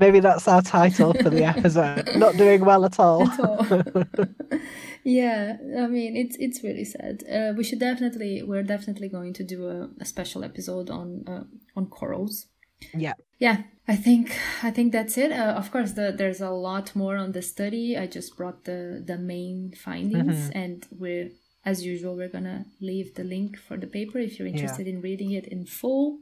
Maybe 0.01 0.19
that's 0.19 0.47
our 0.47 0.63
title 0.63 1.13
for 1.13 1.29
the 1.29 1.43
episode. 1.53 2.15
not 2.15 2.35
doing 2.35 2.65
well 2.65 2.83
at 2.85 2.99
all. 2.99 3.21
At 3.27 3.39
all. 3.39 3.65
yeah, 5.03 5.57
I 5.83 5.85
mean 5.87 6.17
it's 6.17 6.35
it's 6.39 6.63
really 6.63 6.85
sad. 6.85 7.23
Uh, 7.31 7.53
we 7.55 7.63
should 7.63 7.79
definitely 7.79 8.41
we're 8.41 8.63
definitely 8.63 9.09
going 9.09 9.33
to 9.33 9.43
do 9.43 9.59
a, 9.69 9.89
a 9.99 10.05
special 10.05 10.43
episode 10.43 10.89
on 10.89 11.23
uh, 11.27 11.43
on 11.77 11.85
corals. 11.85 12.47
yeah. 12.93 13.13
Yeah, 13.37 13.57
I 13.87 13.95
think 13.95 14.35
I 14.63 14.71
think 14.71 14.91
that's 14.91 15.17
it. 15.17 15.31
Uh, 15.31 15.53
of 15.61 15.71
course, 15.71 15.91
the, 15.93 16.13
there's 16.15 16.41
a 16.41 16.49
lot 16.51 16.95
more 16.95 17.15
on 17.17 17.31
the 17.31 17.41
study. 17.41 17.97
I 17.97 18.07
just 18.07 18.37
brought 18.37 18.65
the 18.65 19.03
the 19.05 19.17
main 19.17 19.73
findings, 19.85 20.49
and 20.63 20.85
we're 20.91 21.29
as 21.63 21.85
usual 21.85 22.15
we're 22.15 22.35
gonna 22.37 22.65
leave 22.79 23.13
the 23.15 23.23
link 23.23 23.57
for 23.57 23.77
the 23.77 23.87
paper 23.87 24.17
if 24.19 24.37
you're 24.37 24.47
interested 24.47 24.87
in 24.87 25.01
reading 25.01 25.31
it 25.31 25.45
in 25.47 25.65
full 25.65 26.19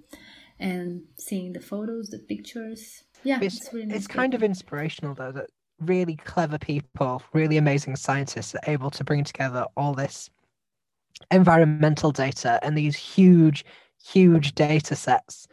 and 0.59 1.03
seeing 1.17 1.53
the 1.53 1.61
photos, 1.61 2.09
the 2.09 2.19
pictures. 2.19 3.03
Yeah, 3.23 3.39
It's, 3.41 3.57
it's 3.57 3.73
really 3.73 3.93
it's 3.93 4.07
kind 4.07 4.33
of 4.33 4.43
inspirational 4.43 5.13
though 5.13 5.31
that 5.31 5.49
really 5.79 6.15
clever 6.17 6.57
people, 6.57 7.21
really 7.33 7.57
amazing 7.57 7.95
scientists 7.95 8.55
are 8.55 8.61
able 8.67 8.89
to 8.91 9.03
bring 9.03 9.23
together 9.23 9.65
all 9.77 9.93
this 9.93 10.29
environmental 11.31 12.11
data 12.11 12.59
and 12.63 12.77
these 12.77 12.95
huge, 12.95 13.65
huge 14.03 14.55
data 14.55 14.95
sets 14.95 15.47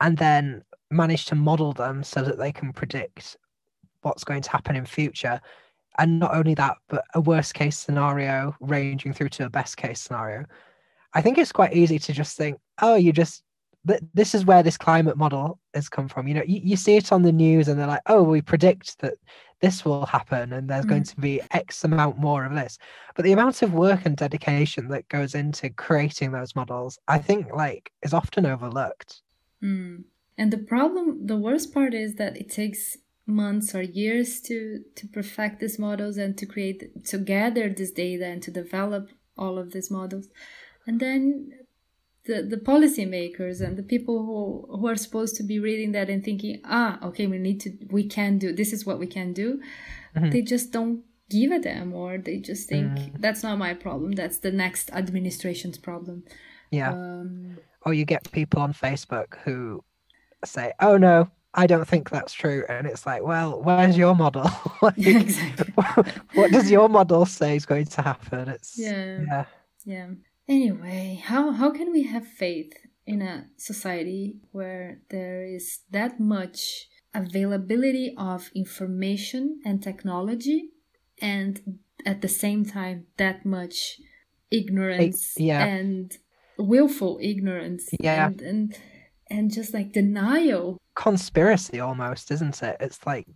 and 0.00 0.16
then 0.18 0.62
manage 0.90 1.26
to 1.26 1.34
model 1.34 1.72
them 1.72 2.02
so 2.02 2.22
that 2.22 2.38
they 2.38 2.52
can 2.52 2.72
predict 2.72 3.36
what's 4.02 4.24
going 4.24 4.42
to 4.42 4.50
happen 4.50 4.76
in 4.76 4.86
future. 4.86 5.40
And 5.98 6.18
not 6.20 6.34
only 6.34 6.54
that, 6.54 6.76
but 6.88 7.04
a 7.14 7.20
worst 7.20 7.54
case 7.54 7.76
scenario 7.76 8.54
ranging 8.60 9.12
through 9.12 9.30
to 9.30 9.46
a 9.46 9.50
best 9.50 9.76
case 9.76 10.00
scenario. 10.00 10.44
I 11.14 11.20
think 11.20 11.38
it's 11.38 11.52
quite 11.52 11.74
easy 11.74 11.98
to 11.98 12.12
just 12.12 12.36
think, 12.36 12.58
oh, 12.80 12.94
you 12.94 13.12
just 13.12 13.42
th- 13.88 14.02
this 14.14 14.34
is 14.34 14.44
where 14.44 14.62
this 14.62 14.76
climate 14.76 15.16
model 15.16 15.58
has 15.74 15.88
come 15.88 16.08
from. 16.08 16.28
You 16.28 16.34
know, 16.34 16.44
you, 16.46 16.60
you 16.62 16.76
see 16.76 16.96
it 16.96 17.12
on 17.12 17.22
the 17.22 17.32
news 17.32 17.68
and 17.68 17.78
they're 17.78 17.86
like, 17.86 18.02
oh, 18.06 18.22
we 18.22 18.40
predict 18.40 19.00
that 19.00 19.14
this 19.60 19.84
will 19.84 20.06
happen 20.06 20.52
and 20.52 20.70
there's 20.70 20.84
going 20.84 21.02
to 21.02 21.16
be 21.16 21.40
X 21.50 21.82
amount 21.82 22.18
more 22.18 22.44
of 22.44 22.54
this. 22.54 22.78
But 23.16 23.24
the 23.24 23.32
amount 23.32 23.62
of 23.62 23.74
work 23.74 24.06
and 24.06 24.16
dedication 24.16 24.88
that 24.88 25.08
goes 25.08 25.34
into 25.34 25.70
creating 25.70 26.30
those 26.30 26.54
models, 26.54 26.98
I 27.08 27.18
think 27.18 27.52
like 27.52 27.90
is 28.02 28.14
often 28.14 28.46
overlooked. 28.46 29.22
Mm. 29.62 30.04
And 30.36 30.52
the 30.52 30.58
problem, 30.58 31.26
the 31.26 31.36
worst 31.36 31.74
part 31.74 31.94
is 31.94 32.14
that 32.14 32.36
it 32.36 32.50
takes 32.50 32.96
months 33.26 33.74
or 33.74 33.82
years 33.82 34.40
to 34.40 34.82
to 34.94 35.06
perfect 35.08 35.60
these 35.60 35.78
models 35.78 36.16
and 36.16 36.38
to 36.38 36.46
create 36.46 37.04
to 37.04 37.18
gather 37.18 37.68
this 37.68 37.90
data 37.90 38.24
and 38.24 38.42
to 38.42 38.50
develop 38.50 39.10
all 39.36 39.58
of 39.58 39.70
these 39.72 39.90
models 39.90 40.28
and 40.86 40.98
then 40.98 41.52
the 42.28 42.38
the 42.52 42.60
policymakers 42.72 43.56
and 43.64 43.76
the 43.80 43.82
people 43.94 44.16
who 44.26 44.38
who 44.78 44.86
are 44.92 45.00
supposed 45.06 45.34
to 45.38 45.42
be 45.52 45.58
reading 45.68 45.90
that 45.96 46.08
and 46.12 46.20
thinking 46.28 46.54
ah 46.80 46.92
okay 47.08 47.26
we 47.32 47.38
need 47.48 47.58
to 47.64 47.70
we 47.96 48.02
can 48.16 48.38
do 48.38 48.48
this 48.60 48.70
is 48.76 48.80
what 48.88 48.98
we 49.02 49.08
can 49.16 49.32
do 49.32 49.48
they 50.32 50.42
just 50.54 50.72
don't 50.76 50.98
give 51.30 51.50
a 51.52 51.60
damn 51.68 51.90
or 52.02 52.18
they 52.18 52.38
just 52.50 52.68
think 52.68 52.88
that's 53.24 53.42
not 53.46 53.56
my 53.66 53.72
problem 53.86 54.10
that's 54.20 54.38
the 54.46 54.50
next 54.64 54.84
administration's 55.02 55.78
problem 55.88 56.16
Yeah. 56.78 56.92
um 56.92 57.58
or 57.86 57.92
you 57.98 58.04
get 58.04 58.22
people 58.32 58.60
on 58.66 58.72
Facebook 58.86 59.28
who 59.44 59.56
say, 60.44 60.66
"Oh 60.86 60.96
no, 61.08 61.16
I 61.54 61.66
don't 61.66 61.88
think 61.92 62.10
that's 62.10 62.32
true. 62.32 62.64
And 62.68 62.86
it's 62.86 63.06
like, 63.10 63.22
well, 63.22 63.50
where's 63.62 63.96
your 63.96 64.14
model? 64.14 64.50
like, 64.82 64.98
exactly. 64.98 65.72
what 66.34 66.50
does 66.52 66.70
your 66.70 66.88
model 66.88 67.24
say 67.24 67.56
is 67.56 67.66
going 67.66 67.86
to 67.86 68.02
happen? 68.02 68.48
It's 68.48 68.74
Yeah. 68.78 69.20
yeah. 69.26 69.44
Yeah. 69.84 70.08
Anyway, 70.48 71.20
how 71.22 71.52
how 71.52 71.70
can 71.70 71.92
we 71.92 72.04
have 72.04 72.26
faith 72.26 72.72
in 73.06 73.22
a 73.22 73.46
society 73.56 74.36
where 74.52 75.00
there 75.10 75.44
is 75.44 75.80
that 75.90 76.18
much 76.18 76.88
availability 77.14 78.14
of 78.16 78.50
information 78.54 79.60
and 79.64 79.82
technology 79.82 80.70
and 81.20 81.78
at 82.04 82.22
the 82.22 82.28
same 82.28 82.64
time 82.64 83.06
that 83.16 83.44
much 83.44 84.00
ignorance 84.50 85.34
yeah. 85.36 85.64
and 85.64 86.18
willful 86.58 87.18
ignorance 87.20 87.88
Yeah. 87.98 88.26
and, 88.26 88.40
and 88.40 88.78
and 89.30 89.52
just 89.52 89.74
like 89.74 89.92
denial 89.92 90.78
conspiracy 90.94 91.80
almost, 91.80 92.30
isn't 92.30 92.62
it? 92.62 92.76
It's 92.80 93.06
like 93.06 93.26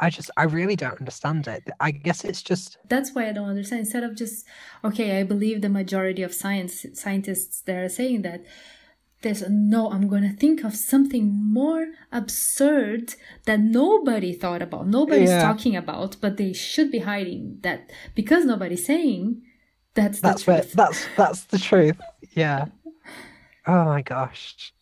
I 0.00 0.08
just 0.10 0.30
I 0.36 0.44
really 0.44 0.76
don't 0.76 0.98
understand 0.98 1.46
it. 1.46 1.62
I 1.78 1.90
guess 1.90 2.24
it's 2.24 2.42
just 2.42 2.78
that's 2.88 3.14
why 3.14 3.28
I 3.28 3.32
don't 3.32 3.48
understand. 3.48 3.80
Instead 3.80 4.04
of 4.04 4.16
just 4.16 4.46
okay, 4.84 5.20
I 5.20 5.22
believe 5.24 5.60
the 5.60 5.68
majority 5.68 6.22
of 6.22 6.32
science 6.34 6.86
scientists 6.94 7.60
that 7.66 7.76
are 7.76 7.88
saying 7.88 8.22
that 8.22 8.40
there's 9.22 9.42
a 9.42 9.50
no. 9.50 9.90
I'm 9.90 10.08
going 10.08 10.22
to 10.22 10.34
think 10.34 10.64
of 10.64 10.74
something 10.74 11.26
more 11.30 11.88
absurd 12.10 13.14
that 13.44 13.60
nobody 13.60 14.32
thought 14.32 14.62
about, 14.62 14.86
nobody's 14.86 15.28
Yeah. 15.30 15.42
talking 15.42 15.76
about, 15.76 16.16
but 16.22 16.38
they 16.38 16.52
should 16.54 16.90
be 16.90 17.00
hiding 17.00 17.58
that 17.62 17.90
because 18.14 18.44
nobody's 18.44 18.86
saying. 18.86 19.42
That's 19.94 20.20
the 20.20 20.28
that's 20.28 20.46
where 20.46 20.60
truth. 20.62 20.72
that's 20.72 21.06
that's 21.16 21.44
the 21.44 21.58
truth. 21.58 22.00
Yeah. 22.34 22.66
Oh 23.66 23.84
my 23.84 24.00
gosh. 24.00 24.72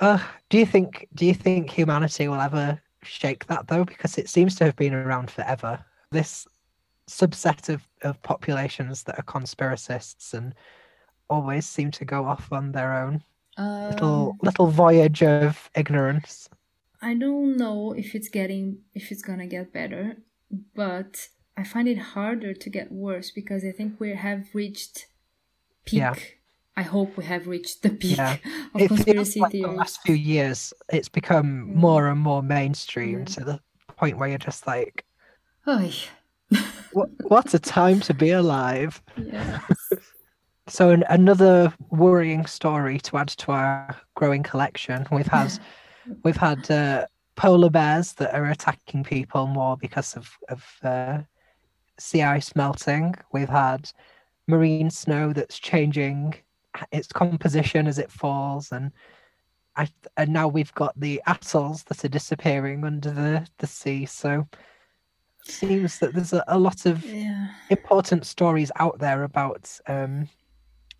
Uh 0.00 0.18
do 0.50 0.58
you 0.58 0.66
think 0.66 1.06
do 1.14 1.26
you 1.26 1.34
think 1.34 1.70
humanity 1.70 2.28
will 2.28 2.40
ever 2.40 2.80
shake 3.02 3.46
that 3.46 3.68
though? 3.68 3.84
Because 3.84 4.18
it 4.18 4.28
seems 4.28 4.54
to 4.56 4.64
have 4.64 4.76
been 4.76 4.94
around 4.94 5.30
forever. 5.30 5.84
This 6.10 6.46
subset 7.08 7.68
of, 7.70 7.88
of 8.02 8.22
populations 8.22 9.04
that 9.04 9.18
are 9.18 9.24
conspiracists 9.24 10.34
and 10.34 10.54
always 11.30 11.68
seem 11.68 11.90
to 11.92 12.04
go 12.04 12.26
off 12.26 12.52
on 12.52 12.72
their 12.72 12.94
own 13.04 13.22
little 13.90 14.38
Um, 14.40 14.40
little 14.42 14.68
voyage 14.68 15.22
of 15.22 15.70
ignorance. 15.76 16.48
I 17.00 17.14
don't 17.14 17.56
know 17.56 17.92
if 17.92 18.14
it's 18.14 18.28
getting 18.28 18.84
if 18.94 19.10
it's 19.12 19.22
gonna 19.22 19.46
get 19.46 19.72
better, 19.72 20.18
but 20.74 21.28
I 21.56 21.64
find 21.64 21.88
it 21.88 21.98
harder 21.98 22.54
to 22.54 22.70
get 22.70 22.92
worse 22.92 23.30
because 23.30 23.64
I 23.64 23.72
think 23.72 23.98
we 24.00 24.10
have 24.14 24.54
reached 24.54 25.06
peak. 25.84 25.98
Yeah. 25.98 26.14
I 26.78 26.82
hope 26.82 27.16
we 27.16 27.24
have 27.24 27.48
reached 27.48 27.82
the 27.82 27.90
peak 27.90 28.16
Yeah. 28.18 28.36
of 28.74 28.80
it 28.80 28.88
conspiracy 28.88 29.40
like 29.40 29.50
the 29.50 29.66
last 29.66 30.00
few 30.02 30.14
years 30.14 30.72
it's 30.92 31.08
become 31.08 31.48
Mm. 31.66 31.74
more 31.74 32.06
and 32.08 32.20
more 32.20 32.42
mainstream 32.42 33.24
Mm. 33.24 33.34
to 33.34 33.40
the 33.44 33.60
point 33.96 34.16
where 34.18 34.28
you're 34.28 34.38
just 34.50 34.64
like 34.66 35.04
Oy. 35.66 35.92
what, 36.92 37.10
what 37.24 37.52
a 37.52 37.58
time 37.58 37.98
to 38.00 38.14
be 38.14 38.30
alive 38.30 39.02
Yeah. 39.16 39.58
so 40.68 40.90
an, 40.90 41.02
another 41.08 41.72
worrying 41.90 42.46
story 42.46 42.98
to 43.00 43.16
add 43.16 43.28
to 43.42 43.50
our 43.52 43.96
growing 44.14 44.44
collection 44.44 45.04
we've 45.10 45.26
had 45.38 45.50
we've 46.22 46.36
had 46.48 46.70
uh, 46.70 47.06
polar 47.34 47.70
bears 47.70 48.12
that 48.14 48.34
are 48.34 48.46
attacking 48.50 49.02
people 49.02 49.46
more 49.48 49.76
because 49.76 50.14
of 50.16 50.30
of 50.48 50.64
uh, 50.84 51.18
sea 51.98 52.22
ice 52.22 52.54
melting 52.54 53.16
we've 53.32 53.48
had 53.66 53.90
marine 54.46 54.90
snow 54.90 55.32
that's 55.32 55.58
changing 55.58 56.34
its 56.92 57.08
composition 57.08 57.86
as 57.86 57.98
it 57.98 58.10
falls 58.10 58.72
and 58.72 58.92
I, 59.76 59.88
and 60.16 60.32
now 60.32 60.48
we've 60.48 60.74
got 60.74 60.98
the 60.98 61.22
atolls 61.26 61.84
that 61.84 62.04
are 62.04 62.08
disappearing 62.08 62.84
under 62.84 63.10
the, 63.10 63.46
the 63.58 63.66
sea 63.66 64.06
so 64.06 64.46
it 65.46 65.52
seems 65.52 65.98
that 66.00 66.14
there's 66.14 66.32
a, 66.32 66.44
a 66.48 66.58
lot 66.58 66.86
of 66.86 67.04
yeah. 67.04 67.48
important 67.70 68.26
stories 68.26 68.70
out 68.76 68.98
there 68.98 69.22
about 69.24 69.78
um, 69.86 70.28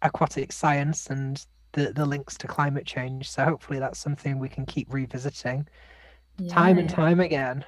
aquatic 0.02 0.52
science 0.52 1.08
and 1.08 1.44
the, 1.72 1.92
the 1.92 2.06
links 2.06 2.36
to 2.38 2.46
climate 2.46 2.86
change. 2.86 3.28
So 3.30 3.44
hopefully 3.44 3.78
that's 3.78 3.98
something 3.98 4.38
we 4.38 4.48
can 4.48 4.66
keep 4.66 4.92
revisiting 4.92 5.66
time 6.48 6.78
and 6.78 6.88
Yeah. 6.88 6.94
time 6.94 7.20
again. 7.20 7.64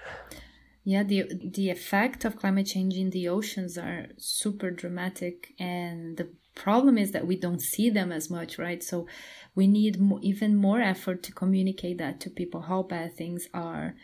Yeah, 0.84 1.02
the 1.02 1.24
the 1.52 1.68
effect 1.70 2.24
of 2.24 2.36
climate 2.36 2.66
change 2.66 2.96
in 2.96 3.10
the 3.10 3.28
oceans 3.28 3.76
are 3.76 4.06
super 4.16 4.70
dramatic, 4.70 5.52
and 5.58 6.16
the 6.16 6.30
problem 6.66 6.98
is 6.98 7.12
that 7.12 7.26
we 7.26 7.36
don't 7.36 7.62
see 7.62 7.90
them 7.90 8.12
as 8.12 8.30
much, 8.30 8.58
right? 8.58 8.82
So 8.82 9.06
we 9.54 9.66
need 9.66 9.98
even 10.22 10.56
more 10.56 10.80
effort 10.80 11.22
to 11.24 11.32
communicate 11.32 11.98
that 11.98 12.20
to 12.22 12.30
people 12.30 12.62
how 12.62 12.82
bad 12.84 13.16
things 13.16 13.48
are 13.54 13.94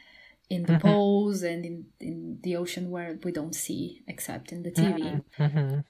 in 0.51 0.67
the 0.67 0.75
Mhm. 0.75 0.81
poles 0.87 1.43
and 1.43 1.65
in 1.71 1.77
in 2.01 2.39
the 2.45 2.57
ocean 2.57 2.91
where 2.91 3.19
we 3.25 3.33
don't 3.33 3.55
see 3.55 4.03
except 4.09 4.53
in 4.53 4.63
the 4.65 4.73
TV. 4.81 5.23
Mhm. 5.39 5.85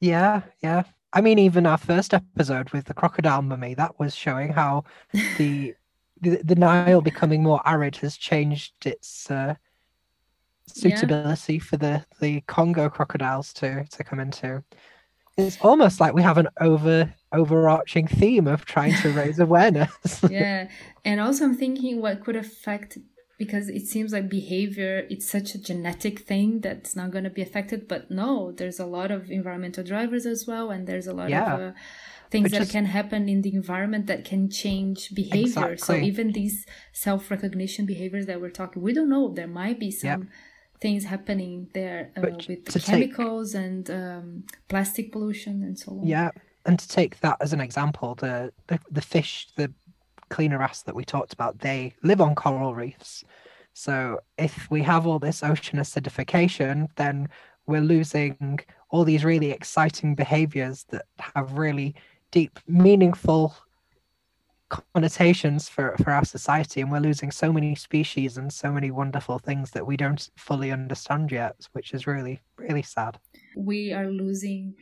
Yeah, 0.00 0.42
yeah. 0.62 0.84
I 1.12 1.20
mean, 1.22 1.38
even 1.38 1.66
our 1.66 1.78
first 1.78 2.14
episode 2.14 2.70
with 2.72 2.86
the 2.86 2.94
crocodile 2.94 3.42
mummy, 3.42 3.74
that 3.74 3.98
was 3.98 4.14
showing 4.14 4.52
how 4.52 4.84
the 5.36 5.74
the, 6.22 6.42
the 6.44 6.56
Nile 6.56 7.02
becoming 7.02 7.42
more 7.42 7.62
arid 7.66 7.96
has 7.98 8.16
changed 8.16 8.86
its 8.86 9.30
uh, 9.30 9.56
Yeah. 10.74 11.12
suitability 11.12 11.58
for 11.58 11.76
the, 11.76 12.04
the 12.20 12.40
Congo 12.42 12.88
crocodiles 12.88 13.52
to, 13.54 13.84
to 13.90 14.04
come 14.04 14.20
into. 14.20 14.64
It's 15.36 15.58
almost 15.62 16.00
like 16.00 16.12
we 16.14 16.22
have 16.22 16.38
an 16.38 16.48
over 16.60 17.14
overarching 17.32 18.06
theme 18.06 18.46
of 18.46 18.64
trying 18.66 18.94
to 19.02 19.10
raise 19.12 19.38
awareness. 19.38 20.22
yeah, 20.30 20.68
and 21.04 21.20
also 21.20 21.44
I'm 21.44 21.54
thinking 21.56 22.00
what 22.02 22.22
could 22.24 22.36
affect 22.36 22.98
because 23.38 23.68
it 23.68 23.86
seems 23.86 24.12
like 24.12 24.28
behavior 24.28 25.04
it's 25.10 25.28
such 25.28 25.54
a 25.54 25.58
genetic 25.60 26.20
thing 26.20 26.60
that's 26.60 26.94
not 26.94 27.10
going 27.10 27.24
to 27.24 27.30
be 27.30 27.42
affected 27.42 27.88
but 27.88 28.08
no 28.08 28.52
there's 28.52 28.78
a 28.78 28.86
lot 28.86 29.10
of 29.10 29.30
environmental 29.32 29.82
drivers 29.82 30.26
as 30.26 30.46
well 30.46 30.70
and 30.70 30.86
there's 30.86 31.08
a 31.08 31.12
lot 31.14 31.28
Yeah. 31.30 31.54
of 31.54 31.60
uh, 31.60 31.72
things 32.30 32.44
Which 32.44 32.52
that 32.52 32.62
is- 32.62 32.70
can 32.70 32.84
happen 32.84 33.28
in 33.28 33.42
the 33.42 33.52
environment 33.52 34.06
that 34.06 34.24
can 34.24 34.48
change 34.48 35.12
behavior 35.12 35.76
so 35.76 35.94
even 35.96 36.32
these 36.32 36.66
self-recognition 36.92 37.84
behaviors 37.86 38.26
that 38.26 38.40
we're 38.40 38.50
talking 38.50 38.80
we 38.82 38.92
don't 38.92 39.08
know 39.08 39.32
there 39.34 39.48
might 39.48 39.80
be 39.80 39.90
some 39.90 40.08
Yep. 40.10 40.20
Things 40.82 41.04
happening 41.04 41.68
there 41.72 42.10
uh, 42.16 42.22
with 42.48 42.64
to 42.64 42.78
take- 42.80 42.84
chemicals 42.84 43.54
and 43.54 43.88
um, 43.90 44.44
plastic 44.68 45.12
pollution 45.12 45.62
and 45.62 45.78
so 45.78 45.92
on 45.92 46.06
Yeah, 46.06 46.30
and 46.66 46.78
to 46.78 46.88
take 46.88 47.20
that 47.20 47.36
as 47.40 47.52
an 47.52 47.60
example, 47.60 48.14
the, 48.16 48.52
the 48.66 48.78
the 48.90 49.00
fish, 49.00 49.48
the 49.56 49.72
cleaner 50.28 50.58
wrasse 50.58 50.82
that 50.82 50.94
we 50.94 51.04
talked 51.04 51.32
about, 51.32 51.58
they 51.60 51.94
live 52.02 52.20
on 52.20 52.34
coral 52.34 52.74
reefs. 52.74 53.24
So 53.74 54.20
if 54.38 54.70
we 54.70 54.82
have 54.82 55.06
all 55.06 55.18
this 55.18 55.42
ocean 55.42 55.78
acidification, 55.78 56.88
then 56.96 57.28
we're 57.66 57.80
losing 57.96 58.60
all 58.90 59.04
these 59.04 59.24
really 59.24 59.50
exciting 59.50 60.14
behaviors 60.14 60.84
that 60.90 61.04
have 61.34 61.52
really 61.52 61.94
deep, 62.30 62.58
meaningful 62.66 63.54
connotations 64.72 65.68
for, 65.68 65.96
for 66.02 66.10
our 66.12 66.24
society, 66.24 66.80
and 66.80 66.90
we're 66.90 67.00
losing 67.10 67.30
so 67.30 67.52
many 67.52 67.74
species 67.74 68.38
and 68.38 68.52
so 68.52 68.72
many 68.72 68.90
wonderful 68.90 69.38
things 69.38 69.70
that 69.72 69.86
we 69.86 69.96
don't 69.96 70.30
fully 70.36 70.70
understand 70.72 71.30
yet, 71.30 71.54
which 71.72 71.92
is 71.94 72.06
really, 72.06 72.40
really 72.56 72.82
sad. 72.82 73.18
we 73.56 73.92
are 73.92 74.08
losing 74.24 74.74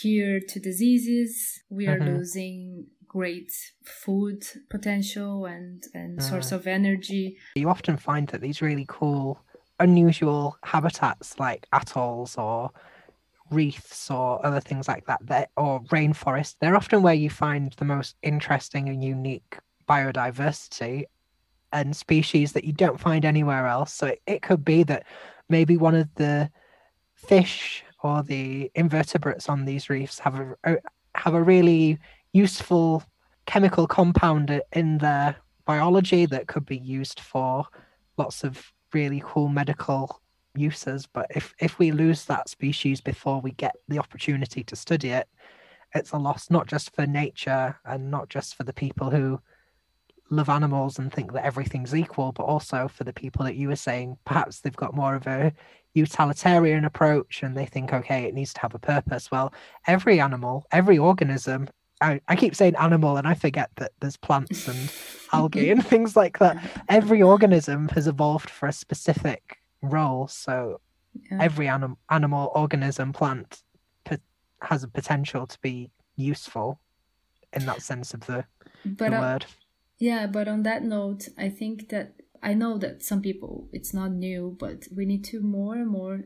cure 0.00 0.40
to 0.40 0.58
diseases 0.60 1.60
we 1.70 1.86
are 1.86 2.00
Mhm. 2.00 2.16
losing 2.16 2.86
great 3.16 3.52
food 3.84 4.42
potential 4.68 5.46
and 5.46 5.84
and 5.94 6.22
source 6.22 6.50
Mm. 6.50 6.56
of 6.58 6.66
energy 6.66 7.24
you 7.54 7.68
often 7.70 7.96
find 7.96 8.26
that 8.28 8.40
these 8.40 8.60
really 8.68 8.84
cool, 8.88 9.38
unusual 9.80 10.56
habitats 10.64 11.38
like 11.38 11.62
atolls 11.72 12.36
or 12.36 12.70
reefs 13.50 14.10
or 14.10 14.44
other 14.44 14.60
things 14.60 14.88
like 14.88 15.06
that, 15.06 15.20
that 15.26 15.50
or 15.56 15.80
rainforests, 15.84 16.56
they're 16.60 16.76
often 16.76 17.02
where 17.02 17.14
you 17.14 17.30
find 17.30 17.72
the 17.74 17.84
most 17.84 18.16
interesting 18.22 18.88
and 18.88 19.02
unique 19.02 19.58
biodiversity 19.88 21.04
and 21.72 21.96
species 21.96 22.52
that 22.52 22.64
you 22.64 22.72
don't 22.72 23.00
find 23.00 23.24
anywhere 23.24 23.66
else. 23.66 23.92
So 23.92 24.08
it, 24.08 24.22
it 24.26 24.42
could 24.42 24.64
be 24.64 24.82
that 24.84 25.04
maybe 25.48 25.76
one 25.76 25.94
of 25.94 26.08
the 26.14 26.50
fish 27.14 27.84
or 28.02 28.22
the 28.22 28.70
invertebrates 28.74 29.48
on 29.48 29.64
these 29.64 29.88
reefs 29.88 30.18
have 30.18 30.38
a 30.64 30.76
have 31.14 31.34
a 31.34 31.42
really 31.42 31.98
useful 32.32 33.02
chemical 33.46 33.86
compound 33.86 34.60
in 34.72 34.98
their 34.98 35.36
biology 35.64 36.26
that 36.26 36.46
could 36.46 36.66
be 36.66 36.76
used 36.76 37.20
for 37.20 37.64
lots 38.18 38.44
of 38.44 38.72
really 38.92 39.22
cool 39.24 39.48
medical 39.48 40.20
uses 40.58 41.06
but 41.06 41.26
if 41.30 41.54
if 41.60 41.78
we 41.78 41.92
lose 41.92 42.24
that 42.24 42.48
species 42.48 43.00
before 43.00 43.40
we 43.40 43.52
get 43.52 43.74
the 43.88 43.98
opportunity 43.98 44.62
to 44.64 44.76
study 44.76 45.10
it 45.10 45.28
it's 45.94 46.12
a 46.12 46.18
loss 46.18 46.50
not 46.50 46.66
just 46.66 46.94
for 46.94 47.06
nature 47.06 47.76
and 47.84 48.10
not 48.10 48.28
just 48.28 48.54
for 48.54 48.64
the 48.64 48.72
people 48.72 49.10
who 49.10 49.40
love 50.30 50.48
animals 50.48 50.98
and 50.98 51.12
think 51.12 51.32
that 51.32 51.44
everything's 51.44 51.94
equal 51.94 52.32
but 52.32 52.42
also 52.44 52.88
for 52.88 53.04
the 53.04 53.12
people 53.12 53.44
that 53.44 53.56
you 53.56 53.68
were 53.68 53.76
saying 53.76 54.16
perhaps 54.24 54.60
they've 54.60 54.76
got 54.76 54.94
more 54.94 55.14
of 55.14 55.26
a 55.26 55.52
utilitarian 55.94 56.84
approach 56.84 57.42
and 57.42 57.56
they 57.56 57.64
think 57.64 57.92
okay 57.92 58.24
it 58.24 58.34
needs 58.34 58.52
to 58.52 58.60
have 58.60 58.74
a 58.74 58.78
purpose 58.78 59.30
well 59.30 59.52
every 59.86 60.20
animal 60.20 60.66
every 60.72 60.98
organism 60.98 61.68
I, 62.00 62.20
I 62.28 62.36
keep 62.36 62.54
saying 62.54 62.76
animal 62.76 63.16
and 63.16 63.26
I 63.26 63.34
forget 63.34 63.70
that 63.76 63.92
there's 64.00 64.16
plants 64.16 64.68
and 64.68 64.92
algae 65.32 65.70
and 65.70 65.84
things 65.84 66.14
like 66.14 66.38
that. 66.38 66.58
Every 66.88 67.22
organism 67.22 67.88
has 67.90 68.06
evolved 68.06 68.50
for 68.50 68.68
a 68.68 68.72
specific 68.72 69.58
role. 69.86 70.28
So 70.28 70.80
Yeah. 71.30 71.38
every 71.40 71.66
anim- 71.68 71.96
animal, 72.10 72.50
organism, 72.54 73.12
plant 73.12 73.62
p- 74.04 74.18
has 74.60 74.82
a 74.84 74.88
potential 74.88 75.46
to 75.46 75.58
be 75.60 75.90
useful 76.16 76.80
in 77.52 77.64
that 77.66 77.80
sense 77.82 78.12
of 78.14 78.20
the, 78.26 78.44
but 78.84 79.10
the 79.10 79.16
uh, 79.16 79.20
word. 79.20 79.46
Yeah, 79.98 80.26
but 80.26 80.46
on 80.48 80.62
that 80.64 80.82
note, 80.82 81.28
I 81.38 81.48
think 81.48 81.88
that 81.88 82.20
I 82.42 82.52
know 82.54 82.76
that 82.78 83.02
some 83.02 83.22
people 83.22 83.68
it's 83.72 83.94
not 83.94 84.12
new, 84.12 84.56
but 84.60 84.86
we 84.94 85.06
need 85.06 85.24
to 85.26 85.40
more 85.40 85.74
and 85.76 85.88
more 85.88 86.24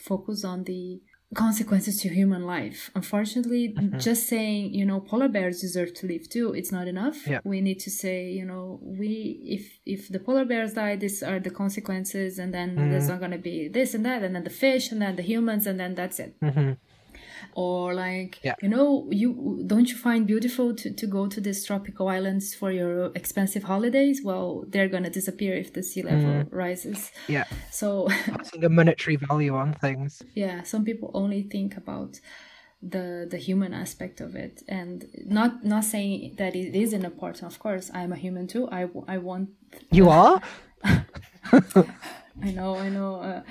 focus 0.00 0.44
on 0.44 0.64
the 0.64 1.00
consequences 1.34 1.96
to 2.02 2.08
human 2.08 2.44
life. 2.46 2.90
Unfortunately, 2.94 3.74
Mhm. 3.74 4.00
just 4.02 4.28
saying, 4.28 4.74
you 4.74 4.84
know, 4.84 5.00
polar 5.00 5.28
bears 5.28 5.60
deserve 5.60 5.94
to 5.94 6.06
live 6.06 6.28
too, 6.28 6.52
it's 6.52 6.72
not 6.72 6.86
enough. 6.88 7.26
Yeah. 7.26 7.40
We 7.44 7.60
need 7.60 7.80
to 7.80 7.90
say, 7.90 8.30
you 8.32 8.44
know, 8.44 8.78
we 8.82 9.38
if 9.56 9.64
if 9.86 10.08
the 10.08 10.18
polar 10.18 10.44
bears 10.44 10.72
die, 10.74 10.96
these 10.96 11.22
are 11.22 11.40
the 11.40 11.50
consequences 11.50 12.38
and 12.38 12.52
then 12.52 12.68
there's 12.90 13.04
Mhm. 13.06 13.12
not 13.12 13.20
gonna 13.20 13.38
be 13.38 13.68
this 13.68 13.94
and 13.94 14.04
that 14.08 14.22
and 14.22 14.34
then 14.34 14.44
the 14.44 14.56
fish 14.66 14.92
and 14.92 15.00
then 15.02 15.16
the 15.16 15.22
humans 15.32 15.66
and 15.66 15.78
then 15.80 15.94
that's 15.94 16.18
it 16.24 16.34
hmm 16.40 16.72
or 17.54 17.94
like 17.94 18.38
Yeah. 18.42 18.54
you 18.62 18.68
know 18.68 19.06
you 19.10 19.28
don't 19.66 19.88
you 19.90 19.96
find 19.96 20.26
beautiful 20.26 20.74
to, 20.74 20.90
to 21.00 21.06
go 21.06 21.26
to 21.28 21.40
these 21.40 21.64
tropical 21.64 22.08
islands 22.08 22.54
for 22.54 22.70
your 22.72 23.12
expensive 23.14 23.64
holidays 23.64 24.20
well 24.24 24.64
they're 24.72 24.88
gonna 24.88 25.10
disappear 25.10 25.54
if 25.54 25.72
the 25.72 25.82
sea 25.82 26.02
level 26.02 26.32
Mm. 26.32 26.48
rises 26.52 27.10
Yeah, 27.28 27.44
so 27.70 28.08
putting 28.38 28.64
a 28.64 28.68
monetary 28.68 29.16
value 29.16 29.54
on 29.62 29.74
things. 29.74 30.22
yeah 30.34 30.62
some 30.62 30.84
people 30.84 31.10
only 31.14 31.42
think 31.54 31.76
about 31.76 32.20
the 32.94 33.26
the 33.30 33.36
human 33.48 33.72
aspect 33.72 34.20
of 34.20 34.34
it 34.34 34.54
and 34.68 35.04
not 35.38 35.64
not 35.64 35.84
saying 35.84 36.34
that 36.38 36.52
it 36.56 36.74
isn't 36.84 37.04
important 37.04 37.44
of 37.52 37.58
course 37.58 37.90
i'm 37.94 38.12
a 38.12 38.16
human 38.16 38.46
too 38.48 38.64
i 38.72 38.82
i 39.14 39.18
want 39.18 39.48
You 39.98 40.08
are? 40.10 40.40
i 42.42 42.50
know 42.58 42.76
i 42.76 42.88
know 42.88 43.16
uh, 43.16 43.42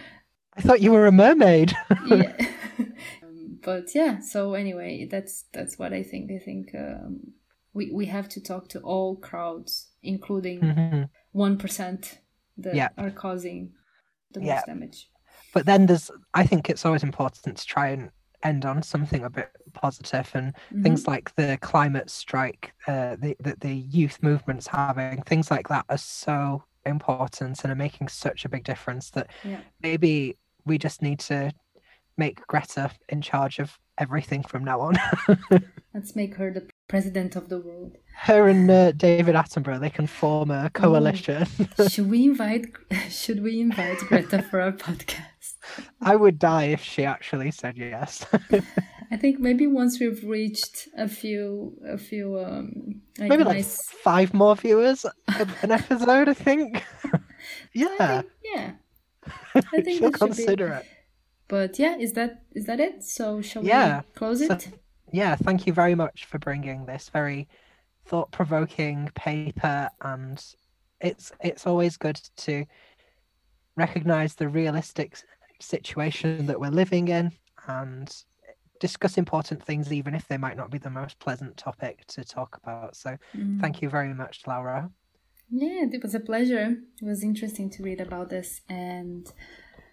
I 0.57 0.61
thought 0.61 0.81
you 0.81 0.91
were 0.91 1.07
a 1.07 1.13
mermaid. 1.13 1.71
yeah. 2.07 2.33
But 3.63 3.93
yeah 3.95 4.19
so 4.19 4.53
anyway 4.53 5.07
that's 5.09 5.45
that's 5.53 5.77
what 5.77 5.93
i 5.93 6.03
think 6.03 6.31
i 6.31 6.39
think 6.39 6.73
um, 6.75 7.33
we 7.73 7.91
we 7.91 8.05
have 8.07 8.27
to 8.29 8.41
talk 8.41 8.67
to 8.69 8.79
all 8.81 9.15
crowds 9.17 9.89
including 10.03 10.59
Mhm. 10.61 11.09
one 11.31 11.57
that 12.57 12.75
Yeah. 12.75 12.89
are 12.97 13.11
causing 13.11 13.73
the 14.33 14.39
Yeah. 14.41 14.55
most 14.55 14.65
damage 14.65 15.09
But 15.53 15.65
then 15.65 15.85
there's, 15.85 16.09
I 16.33 16.45
think 16.45 16.69
it's 16.69 16.85
always 16.85 17.03
important 17.03 17.57
to 17.57 17.65
try 17.65 17.89
and 17.89 18.09
end 18.43 18.65
on 18.65 18.81
something 18.81 19.23
a 19.23 19.29
bit 19.29 19.49
positive 19.73 20.29
and 20.33 20.53
Mhm. 20.71 20.83
things 20.83 21.07
like 21.07 21.35
the 21.35 21.57
climate 21.61 22.09
strike 22.09 22.73
uh, 22.87 23.15
the, 23.17 23.35
the 23.39 23.55
the 23.59 23.75
youth 23.75 24.17
movements 24.23 24.67
having 24.67 25.21
things 25.23 25.51
like 25.51 25.67
that 25.67 25.85
are 25.89 25.97
so 25.97 26.63
important 26.85 27.63
and 27.63 27.71
are 27.71 27.75
making 27.75 28.07
such 28.07 28.43
a 28.45 28.49
big 28.49 28.63
difference 28.63 29.11
that 29.11 29.27
Yeah. 29.43 29.61
maybe 29.83 30.37
we 30.65 30.77
just 30.79 31.01
need 31.03 31.19
to 31.19 31.51
make 32.21 32.45
Greta 32.45 32.91
in 33.09 33.19
charge 33.21 33.57
of 33.57 33.79
everything 33.97 34.43
from 34.43 34.63
now 34.63 34.79
on. 34.87 34.95
let's 35.95 36.15
make 36.15 36.35
her 36.35 36.49
the 36.57 36.63
president 36.87 37.35
of 37.35 37.49
the 37.49 37.59
world 37.67 37.93
Her 38.29 38.47
and 38.47 38.69
uh, 38.69 38.91
David 38.91 39.35
Attenborough, 39.35 39.79
they 39.79 39.89
can 39.89 40.07
form 40.07 40.51
a 40.51 40.69
coalition. 40.69 41.47
should 41.89 42.09
we 42.09 42.25
invite 42.25 42.65
should 43.09 43.41
we 43.41 43.53
invite 43.67 43.97
greta 44.09 44.39
for 44.49 44.57
our 44.65 44.71
podcast 44.71 45.55
I 46.01 46.15
would 46.21 46.37
die 46.37 46.65
if 46.77 46.81
she 46.91 47.01
actually 47.05 47.51
said 47.51 47.75
yes. 47.77 48.25
i 49.13 49.17
think 49.17 49.35
maybe 49.47 49.65
once 49.81 49.93
we've 50.01 50.23
reached 50.39 50.87
a 51.05 51.07
few 51.19 51.43
a 51.95 51.97
few 51.97 52.25
um 52.47 53.01
like 53.19 53.29
Maybe 53.29 53.43
like 53.43 53.65
five 54.09 54.29
more 54.41 54.55
viewers 54.55 55.05
an 55.63 55.71
episode, 55.79 56.27
I 56.29 56.33
think. 56.33 56.69
I 57.13 57.19
yeah, 57.83 58.21
think, 58.21 58.31
yeah 58.53 58.67
I 59.55 59.81
think 59.81 59.85
that 59.85 59.93
should 59.97 60.13
be- 60.13 60.25
consider 60.25 60.67
it. 60.79 60.85
But 61.51 61.77
yeah, 61.77 61.97
is 61.97 62.13
that 62.13 62.31
is 62.55 62.65
that 62.67 62.79
it? 62.79 63.03
So 63.03 63.41
shall 63.41 63.63
Yeah, 63.65 64.01
we 64.07 64.11
close 64.19 64.39
so- 64.47 64.53
it? 64.53 64.69
yeah, 65.11 65.35
thank 65.35 65.67
you 65.67 65.73
very 65.73 65.95
much 65.95 66.23
for 66.23 66.39
bringing 66.39 66.85
this 66.85 67.09
very 67.09 67.49
thought-provoking 68.05 69.09
paper, 69.15 69.89
and 69.99 70.37
it's 71.01 71.33
it's 71.41 71.67
always 71.67 71.97
good 71.97 72.19
to 72.45 72.65
recognize 73.75 74.35
the 74.35 74.47
realistic 74.47 75.17
situation 75.59 76.45
that 76.45 76.59
we're 76.61 76.69
living 76.83 77.09
in 77.09 77.31
and 77.67 78.07
discuss 78.79 79.17
important 79.17 79.61
things, 79.61 79.91
even 79.91 80.15
if 80.15 80.25
they 80.29 80.37
might 80.37 80.57
not 80.57 80.71
be 80.71 80.77
the 80.79 80.89
most 80.89 81.19
pleasant 81.19 81.55
topic 81.57 82.05
to 82.07 82.23
talk 82.23 82.57
about. 82.63 82.95
So, 82.95 83.09
Mm. 83.35 83.59
thank 83.61 83.81
you 83.81 83.89
very 83.89 84.13
much, 84.13 84.35
Laura. 84.47 84.89
Yeah, 85.49 85.83
it 85.95 86.01
was 86.01 86.15
a 86.15 86.19
pleasure. 86.31 86.67
It 87.01 87.05
was 87.11 87.23
interesting 87.23 87.69
to 87.71 87.83
read 87.83 87.99
about 87.99 88.29
this, 88.29 88.61
and 88.69 89.23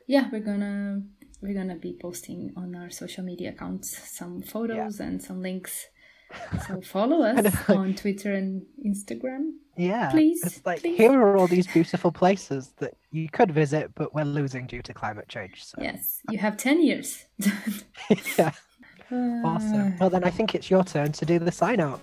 yeah, 0.07 0.25
we're 0.33 0.49
gonna 0.53 1.03
we're 1.41 1.55
gonna 1.55 1.77
be 1.77 1.97
posting 2.01 2.53
on 2.57 2.75
our 2.75 2.91
social 2.91 3.25
media 3.25 3.51
accounts 3.51 3.97
some 4.19 4.43
photos 4.43 5.01
and 5.01 5.23
some 5.23 5.43
links. 5.43 5.87
So 6.67 6.83
follow 6.83 7.23
us 7.23 7.55
on 7.71 7.95
Twitter 7.95 8.35
and 8.35 8.63
Instagram. 8.85 9.53
Yeah, 9.79 10.11
Please, 10.11 10.61
like 10.67 10.81
please. 10.83 10.99
here 10.99 11.13
are 11.13 11.39
all 11.39 11.47
these 11.47 11.67
beautiful 11.67 12.13
places 12.13 12.75
that 12.81 12.95
you 13.13 13.31
could 13.31 13.51
visit, 13.51 13.95
but 13.95 14.13
we're 14.15 14.25
losing 14.25 14.67
due 14.67 14.83
to 14.83 14.93
climate 14.93 15.27
change. 15.29 15.65
So, 15.65 15.79
Yes, 15.81 16.21
you 16.29 16.37
have 16.39 16.59
ten 16.59 16.83
years. 16.85 17.25
yeah. 18.39 18.53
Awesome. 19.11 19.87
Uh, 19.87 19.91
Well, 20.01 20.11
then 20.11 20.23
I 20.25 20.29
think 20.31 20.55
it's 20.55 20.69
your 20.71 20.85
turn 20.85 21.13
to 21.13 21.25
do 21.25 21.39
the 21.39 21.51
sign 21.53 21.81
out. 21.81 22.01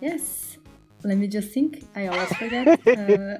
Yes. 0.00 0.58
Let 1.04 1.16
me 1.18 1.28
just 1.28 1.52
think. 1.52 1.84
I 1.94 2.08
always 2.08 2.32
forget. 2.34 2.66
uh, 2.66 3.38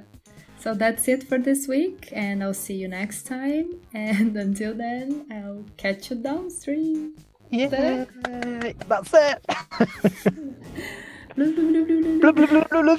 so 0.62 0.75
that's 0.75 1.09
it 1.09 1.25
for 1.25 1.38
this 1.38 1.66
week, 1.66 2.09
and 2.12 2.42
I'll 2.42 2.55
see 2.55 2.75
you 2.75 2.87
next 2.88 3.27
time. 3.27 3.81
And 3.94 4.37
until 4.37 4.75
then, 4.75 5.27
I'll 5.31 5.64
catch 5.77 6.11
you 6.11 6.16
downstream. 6.16 7.14
Yeah, 7.51 7.66
that's 7.66 9.12
it. 9.12 9.42
Bloop, 11.35 11.57
bloop, 12.68 12.98